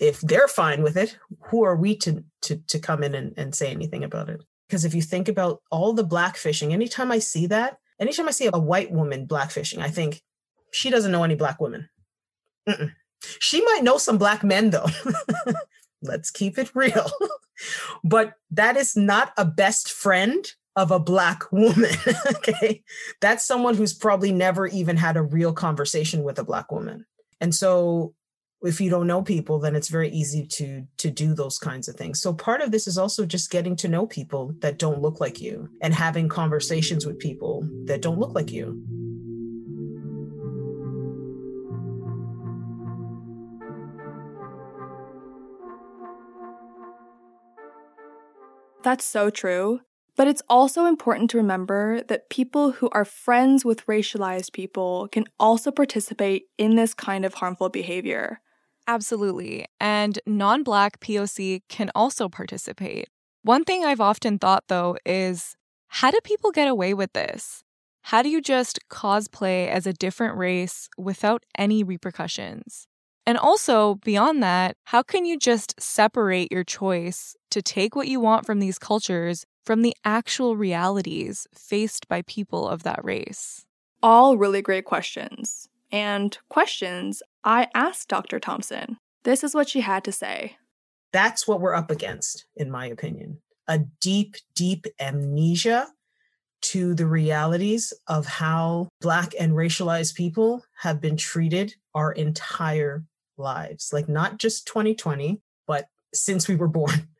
if 0.00 0.20
they're 0.20 0.46
fine 0.46 0.80
with 0.80 0.96
it, 0.96 1.18
who 1.46 1.64
are 1.64 1.74
we 1.74 1.96
to 1.96 2.22
to 2.42 2.56
to 2.56 2.78
come 2.78 3.02
in 3.02 3.16
and, 3.16 3.34
and 3.36 3.52
say 3.52 3.72
anything 3.72 4.04
about 4.04 4.30
it? 4.30 4.44
Because 4.68 4.84
if 4.84 4.94
you 4.94 5.02
think 5.02 5.28
about 5.28 5.60
all 5.72 5.92
the 5.92 6.04
black 6.04 6.36
fishing, 6.36 6.72
anytime 6.72 7.10
I 7.10 7.18
see 7.18 7.48
that, 7.48 7.78
anytime 7.98 8.28
I 8.28 8.30
see 8.30 8.48
a 8.52 8.58
white 8.58 8.92
woman 8.92 9.26
black 9.26 9.50
fishing, 9.50 9.82
I 9.82 9.88
think 9.88 10.22
she 10.70 10.88
doesn't 10.88 11.10
know 11.10 11.24
any 11.24 11.34
black 11.34 11.60
women. 11.60 11.88
Mm-mm. 12.68 12.92
She 13.40 13.60
might 13.60 13.82
know 13.82 13.98
some 13.98 14.18
black 14.18 14.44
men 14.44 14.70
though. 14.70 14.86
Let's 16.02 16.30
keep 16.30 16.58
it 16.58 16.70
real. 16.76 17.10
but 18.04 18.34
that 18.52 18.76
is 18.76 18.96
not 18.96 19.32
a 19.36 19.44
best 19.44 19.90
friend 19.90 20.46
of 20.76 20.90
a 20.90 20.98
black 20.98 21.50
woman. 21.52 21.90
okay. 22.26 22.82
That's 23.20 23.46
someone 23.46 23.74
who's 23.74 23.94
probably 23.94 24.32
never 24.32 24.66
even 24.66 24.96
had 24.96 25.16
a 25.16 25.22
real 25.22 25.52
conversation 25.52 26.22
with 26.22 26.38
a 26.38 26.44
black 26.44 26.72
woman. 26.72 27.06
And 27.40 27.54
so 27.54 28.14
if 28.62 28.80
you 28.80 28.88
don't 28.88 29.06
know 29.06 29.22
people 29.22 29.58
then 29.58 29.76
it's 29.76 29.88
very 29.88 30.08
easy 30.08 30.46
to 30.46 30.86
to 30.96 31.10
do 31.10 31.34
those 31.34 31.58
kinds 31.58 31.86
of 31.86 31.96
things 31.96 32.18
so 32.18 32.32
part 32.32 32.62
of 32.62 32.70
this 32.70 32.86
is 32.86 32.96
also 32.96 33.26
just 33.26 33.50
getting 33.50 33.76
to 33.76 33.88
know 33.88 34.06
people 34.06 34.54
that 34.60 34.78
don't 34.78 35.02
look 35.02 35.20
like 35.20 35.38
you 35.38 35.68
and 35.82 35.94
having 35.94 36.28
conversations 36.30 37.04
with 37.04 37.18
people 37.18 37.68
that 37.84 38.00
don't 38.00 38.18
look 38.18 38.34
like 38.34 38.50
you 38.50 38.82
That's 48.84 49.06
so 49.06 49.30
true. 49.30 49.80
But 50.16 50.28
it's 50.28 50.42
also 50.48 50.86
important 50.86 51.30
to 51.30 51.38
remember 51.38 52.02
that 52.02 52.30
people 52.30 52.72
who 52.72 52.88
are 52.90 53.04
friends 53.04 53.64
with 53.64 53.86
racialized 53.86 54.52
people 54.52 55.08
can 55.10 55.24
also 55.40 55.70
participate 55.70 56.44
in 56.56 56.76
this 56.76 56.94
kind 56.94 57.24
of 57.24 57.34
harmful 57.34 57.68
behavior. 57.68 58.40
Absolutely. 58.86 59.66
And 59.80 60.18
non 60.26 60.62
Black 60.62 61.00
POC 61.00 61.62
can 61.68 61.90
also 61.94 62.28
participate. 62.28 63.08
One 63.42 63.64
thing 63.64 63.84
I've 63.84 64.00
often 64.00 64.38
thought, 64.38 64.64
though, 64.68 64.96
is 65.04 65.56
how 65.88 66.10
do 66.10 66.18
people 66.22 66.50
get 66.50 66.68
away 66.68 66.94
with 66.94 67.12
this? 67.12 67.62
How 68.02 68.22
do 68.22 68.28
you 68.28 68.40
just 68.40 68.78
cosplay 68.90 69.68
as 69.68 69.86
a 69.86 69.92
different 69.92 70.36
race 70.36 70.88
without 70.96 71.44
any 71.56 71.82
repercussions? 71.82 72.86
And 73.26 73.38
also, 73.38 73.94
beyond 73.96 74.42
that, 74.42 74.76
how 74.84 75.02
can 75.02 75.24
you 75.24 75.38
just 75.38 75.80
separate 75.80 76.52
your 76.52 76.64
choice 76.64 77.34
to 77.50 77.62
take 77.62 77.96
what 77.96 78.08
you 78.08 78.20
want 78.20 78.44
from 78.44 78.60
these 78.60 78.78
cultures 78.78 79.46
from 79.64 79.82
the 79.82 79.96
actual 80.04 80.56
realities 80.56 81.46
faced 81.54 82.08
by 82.08 82.22
people 82.22 82.68
of 82.68 82.82
that 82.82 83.04
race? 83.04 83.64
All 84.02 84.36
really 84.36 84.62
great 84.62 84.84
questions. 84.84 85.68
And 85.90 86.36
questions 86.48 87.22
I 87.44 87.68
asked 87.74 88.08
Dr. 88.08 88.40
Thompson. 88.40 88.98
This 89.24 89.42
is 89.42 89.54
what 89.54 89.68
she 89.68 89.80
had 89.80 90.04
to 90.04 90.12
say. 90.12 90.56
That's 91.12 91.46
what 91.46 91.60
we're 91.60 91.74
up 91.74 91.90
against, 91.90 92.46
in 92.56 92.70
my 92.70 92.86
opinion. 92.86 93.40
A 93.68 93.78
deep, 94.00 94.36
deep 94.54 94.86
amnesia 95.00 95.88
to 96.62 96.94
the 96.94 97.06
realities 97.06 97.92
of 98.06 98.26
how 98.26 98.88
Black 99.00 99.34
and 99.38 99.52
racialized 99.52 100.14
people 100.14 100.64
have 100.78 101.00
been 101.00 101.16
treated 101.16 101.74
our 101.94 102.12
entire 102.12 103.04
lives, 103.36 103.90
like 103.92 104.08
not 104.08 104.38
just 104.38 104.66
2020, 104.66 105.40
but 105.66 105.88
since 106.12 106.48
we 106.48 106.56
were 106.56 106.68
born, 106.68 107.08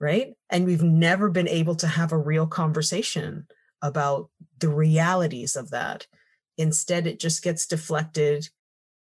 right? 0.00 0.34
And 0.50 0.64
we've 0.64 0.82
never 0.82 1.30
been 1.30 1.48
able 1.48 1.74
to 1.76 1.86
have 1.86 2.12
a 2.12 2.18
real 2.18 2.46
conversation 2.46 3.46
about 3.82 4.30
the 4.58 4.68
realities 4.68 5.56
of 5.56 5.70
that. 5.70 6.06
Instead, 6.56 7.06
it 7.06 7.20
just 7.20 7.42
gets 7.42 7.66
deflected. 7.66 8.48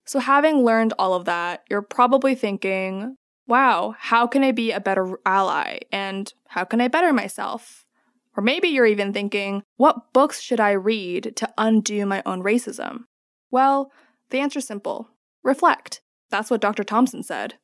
So, 0.05 0.19
having 0.19 0.63
learned 0.63 0.93
all 0.97 1.13
of 1.13 1.25
that, 1.25 1.63
you're 1.69 1.81
probably 1.81 2.35
thinking, 2.35 3.17
wow, 3.47 3.95
how 3.97 4.27
can 4.27 4.43
I 4.43 4.51
be 4.51 4.71
a 4.71 4.79
better 4.79 5.19
ally? 5.25 5.79
And 5.91 6.31
how 6.47 6.63
can 6.63 6.81
I 6.81 6.87
better 6.87 7.13
myself? 7.13 7.85
Or 8.37 8.43
maybe 8.43 8.67
you're 8.67 8.85
even 8.85 9.13
thinking, 9.13 9.63
what 9.77 10.13
books 10.13 10.41
should 10.41 10.59
I 10.59 10.71
read 10.71 11.35
to 11.37 11.53
undo 11.57 12.05
my 12.05 12.21
own 12.25 12.43
racism? 12.43 13.05
Well, 13.49 13.91
the 14.29 14.39
answer's 14.39 14.67
simple 14.67 15.09
reflect. 15.43 16.01
That's 16.29 16.49
what 16.49 16.61
Dr. 16.61 16.83
Thompson 16.83 17.23
said. 17.23 17.55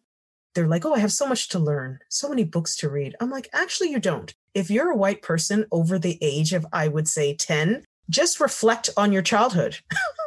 They're 0.53 0.67
like, 0.67 0.85
oh, 0.85 0.93
I 0.93 0.99
have 0.99 1.11
so 1.11 1.27
much 1.27 1.49
to 1.49 1.59
learn, 1.59 1.99
so 2.09 2.29
many 2.29 2.43
books 2.43 2.75
to 2.77 2.89
read. 2.89 3.15
I'm 3.19 3.29
like, 3.29 3.49
actually, 3.53 3.91
you 3.91 3.99
don't. 3.99 4.33
If 4.53 4.69
you're 4.69 4.91
a 4.91 4.97
white 4.97 5.21
person 5.21 5.65
over 5.71 5.97
the 5.97 6.17
age 6.21 6.53
of, 6.53 6.65
I 6.73 6.87
would 6.87 7.07
say, 7.07 7.35
10, 7.35 7.83
just 8.09 8.39
reflect 8.39 8.89
on 8.97 9.13
your 9.13 9.21
childhood. 9.21 9.77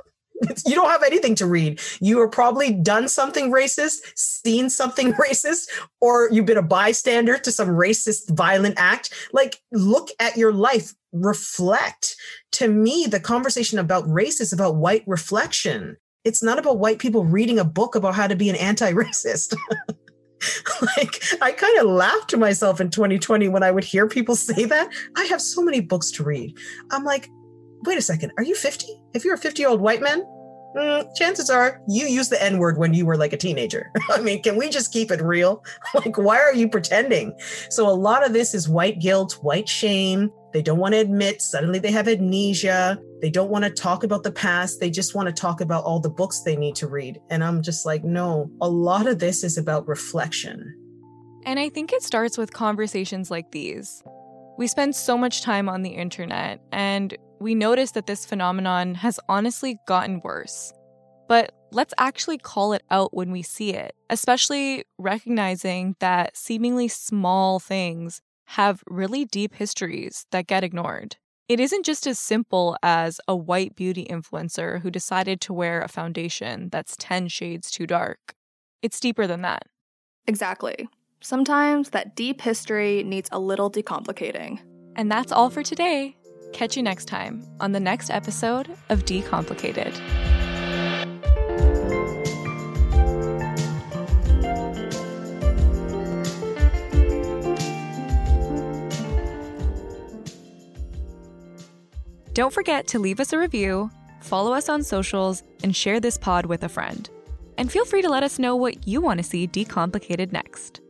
you 0.67 0.75
don't 0.75 0.91
have 0.91 1.03
anything 1.03 1.35
to 1.37 1.47
read. 1.47 1.81
You 2.01 2.21
are 2.21 2.29
probably 2.29 2.73
done 2.73 3.09
something 3.09 3.51
racist, 3.51 4.17
seen 4.17 4.71
something 4.71 5.13
racist, 5.29 5.69
or 6.01 6.31
you've 6.31 6.47
been 6.47 6.57
a 6.57 6.63
bystander 6.63 7.37
to 7.39 7.53
some 7.53 7.69
racist, 7.69 8.35
violent 8.35 8.77
act. 8.79 9.13
Like, 9.33 9.61
look 9.73 10.09
at 10.19 10.39
your 10.39 10.53
life, 10.53 10.95
reflect. 11.13 12.17
To 12.53 12.69
me, 12.69 13.07
the 13.07 13.21
conversation 13.21 13.79
about 13.79 14.11
race 14.11 14.41
is 14.41 14.53
about 14.53 14.77
white 14.77 15.05
reflection 15.07 15.99
it's 16.25 16.43
not 16.43 16.59
about 16.59 16.79
white 16.79 16.99
people 16.99 17.25
reading 17.25 17.59
a 17.59 17.65
book 17.65 17.95
about 17.95 18.15
how 18.15 18.27
to 18.27 18.35
be 18.35 18.49
an 18.49 18.57
anti-racist. 18.57 19.55
like 20.97 21.23
I 21.41 21.53
kind 21.53 21.79
of 21.79 21.87
laughed 21.87 22.31
to 22.31 22.37
myself 22.37 22.81
in 22.81 22.91
2020 22.91 23.49
when 23.49 23.63
I 23.63 23.71
would 23.71 23.85
hear 23.85 24.09
people 24.09 24.37
say 24.37 24.65
that. 24.65 24.91
I 25.17 25.25
have 25.25 25.41
so 25.41 25.63
many 25.63 25.81
books 25.81 26.11
to 26.13 26.25
read. 26.25 26.57
I'm 26.91 27.05
like, 27.05 27.31
wait 27.85 27.99
a 27.99 28.03
second, 28.03 28.33
are 28.37 28.45
you 28.45 28.55
50? 28.55 28.87
If 29.15 29.25
you're 29.25 29.35
a 29.35 29.39
50 29.39 29.63
year 29.63 29.69
old 29.69 29.81
white 29.81 30.03
man, 30.03 30.25
mm, 30.77 31.07
chances 31.17 31.51
are 31.51 31.81
you 31.89 32.07
use 32.07 32.29
the 32.29 32.43
N 32.43 32.59
word 32.59 32.79
when 32.79 32.95
you 32.95 33.07
were 33.07 33.17
like 33.17 33.33
a 33.33 33.37
teenager. 33.37 33.91
I 34.11 34.21
mean, 34.21 34.43
can 34.43 34.57
we 34.57 34.69
just 34.69 34.93
keep 34.93 35.11
it 35.11 35.23
real? 35.23 35.65
like, 35.95 36.17
why 36.19 36.39
are 36.39 36.55
you 36.55 36.69
pretending? 36.69 37.35
So, 37.71 37.89
a 37.89 37.93
lot 37.93 38.25
of 38.25 38.33
this 38.33 38.55
is 38.55 38.69
white 38.69 39.01
guilt, 39.01 39.39
white 39.43 39.69
shame, 39.69 40.31
they 40.55 40.63
don't 40.63 40.79
want 40.79 40.95
to 40.95 41.01
admit 41.01 41.43
suddenly 41.43 41.81
they 41.81 41.91
have 41.91 42.07
amnesia. 42.07 42.97
They 43.21 43.29
don't 43.29 43.51
want 43.51 43.65
to 43.65 43.71
talk 43.71 44.05
about 44.05 44.23
the 44.23 44.31
past. 44.31 44.79
They 44.79 44.89
just 44.89 45.13
want 45.13 45.27
to 45.27 45.33
talk 45.33 45.61
about 45.61 45.83
all 45.83 45.99
the 45.99 46.09
books 46.09 46.43
they 46.43 46.55
need 46.55 46.77
to 46.77 46.87
read. 46.87 47.21
And 47.29 47.43
I'm 47.43 47.61
just 47.61 47.85
like, 47.85 48.05
no, 48.05 48.49
a 48.61 48.69
lot 48.69 49.09
of 49.09 49.19
this 49.19 49.43
is 49.43 49.59
about 49.59 49.89
reflection. 49.89 50.73
And 51.45 51.59
I 51.59 51.71
think 51.71 51.93
it 51.93 52.05
starts 52.05 52.39
with 52.39 52.53
conversations 52.53 53.33
like 53.33 53.51
these. 53.51 54.01
We 54.57 54.69
spend 54.69 54.95
so 54.95 55.19
much 55.19 55.43
time 55.43 55.69
on 55.69 55.83
the 55.83 55.91
internet, 55.91 56.61
and 56.71 57.17
we 57.41 57.57
notice 57.57 57.91
that 57.91 58.07
this 58.07 58.25
phenomenon 58.25 58.95
has 58.95 59.19
honestly 59.29 59.77
gotten 59.89 60.21
worse. 60.23 60.73
But 61.29 61.51
let's 61.73 61.95
actually 61.99 62.39
call 62.39 62.75
it 62.75 62.85
out 62.93 63.13
when 63.13 63.33
we 63.33 63.43
see 63.43 63.75
it, 63.75 63.97
especially 64.09 64.85
recognizing 64.99 65.97
that 65.99 66.37
seemingly 66.37 66.87
small 66.87 67.59
things 67.59 68.21
have 68.55 68.85
really 68.87 69.25
deep 69.25 69.55
histories 69.55 70.27
that 70.31 70.47
get 70.47 70.63
ignored. 70.63 71.17
It 71.49 71.59
isn't 71.59 71.85
just 71.85 72.07
as 72.07 72.21
simple 72.21 72.77
as 72.85 73.21
a 73.27 73.35
white 73.35 73.75
beauty 73.75 74.07
influencer 74.09 74.81
who 74.81 74.93
decided 74.93 75.41
to 75.43 75.53
wear 75.53 75.83
a 75.83 75.89
foundation 75.89 76.69
that's 76.71 76.95
10 76.97 77.27
shades 77.29 77.69
too 77.69 77.87
dark. 77.87 78.35
It's 78.81 79.01
deeper 79.01 79.27
than 79.27 79.43
that. 79.43 79.65
Exactly. 80.29 80.89
Sometimes 81.21 81.91
that 81.91 82.15
deep 82.15 82.41
history 82.41 83.03
needs 83.03 83.29
a 83.33 83.41
little 83.41 83.71
decomplicating. 83.71 84.61
And 84.95 85.11
that's 85.11 85.33
all 85.33 85.51
for 85.51 85.65
today. 85.65 86.17
Catch 86.53 86.77
you 86.77 86.83
next 86.85 87.07
time 87.07 87.45
on 87.59 87.73
the 87.73 87.81
next 87.81 88.09
episode 88.09 88.71
of 88.89 89.05
Decomplicated. 89.05 90.54
Don't 102.35 102.53
forget 102.53 102.89
to 102.89 102.99
leave 102.99 103.21
us 103.21 103.33
a 103.33 103.39
review, 103.39 103.93
follow 104.21 104.53
us 104.53 104.69
on 104.69 104.83
socials, 104.83 105.45
and 105.63 105.75
share 105.75 106.01
this 106.01 106.19
pod 106.19 106.47
with 106.47 106.65
a 106.65 106.69
friend. 106.69 107.09
And 107.59 107.71
feel 107.71 107.85
free 107.85 108.03
to 108.03 108.09
let 108.09 108.25
us 108.25 108.41
know 108.41 108.57
what 108.57 108.89
you 108.89 109.01
want 109.01 109.19
to 109.19 109.25
see 109.25 109.47
decomplicated 109.47 110.33
next. 110.33 110.81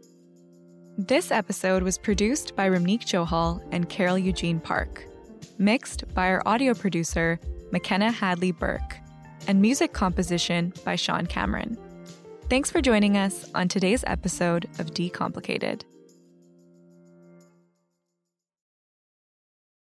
This 0.97 1.31
episode 1.31 1.83
was 1.83 1.99
produced 1.99 2.57
by 2.57 2.71
Rumneek 2.71 3.03
Johal 3.03 3.63
and 3.73 3.91
Carol 3.91 4.17
Eugene 4.17 4.59
Park, 4.59 5.05
mixed 5.59 6.05
by 6.15 6.29
our 6.29 6.43
audio 6.47 6.73
producer, 6.73 7.39
McKenna 7.73 8.11
Hadley 8.11 8.53
Burke, 8.53 8.97
and 9.47 9.61
music 9.61 9.93
composition 9.93 10.73
by 10.83 10.97
Sean 10.97 11.27
Cameron. 11.27 11.77
Thanks 12.49 12.71
for 12.71 12.81
joining 12.81 13.19
us 13.19 13.51
on 13.55 13.69
today's 13.69 14.03
episode 14.07 14.65
of 14.79 14.93
Decomplicated. 14.93 15.83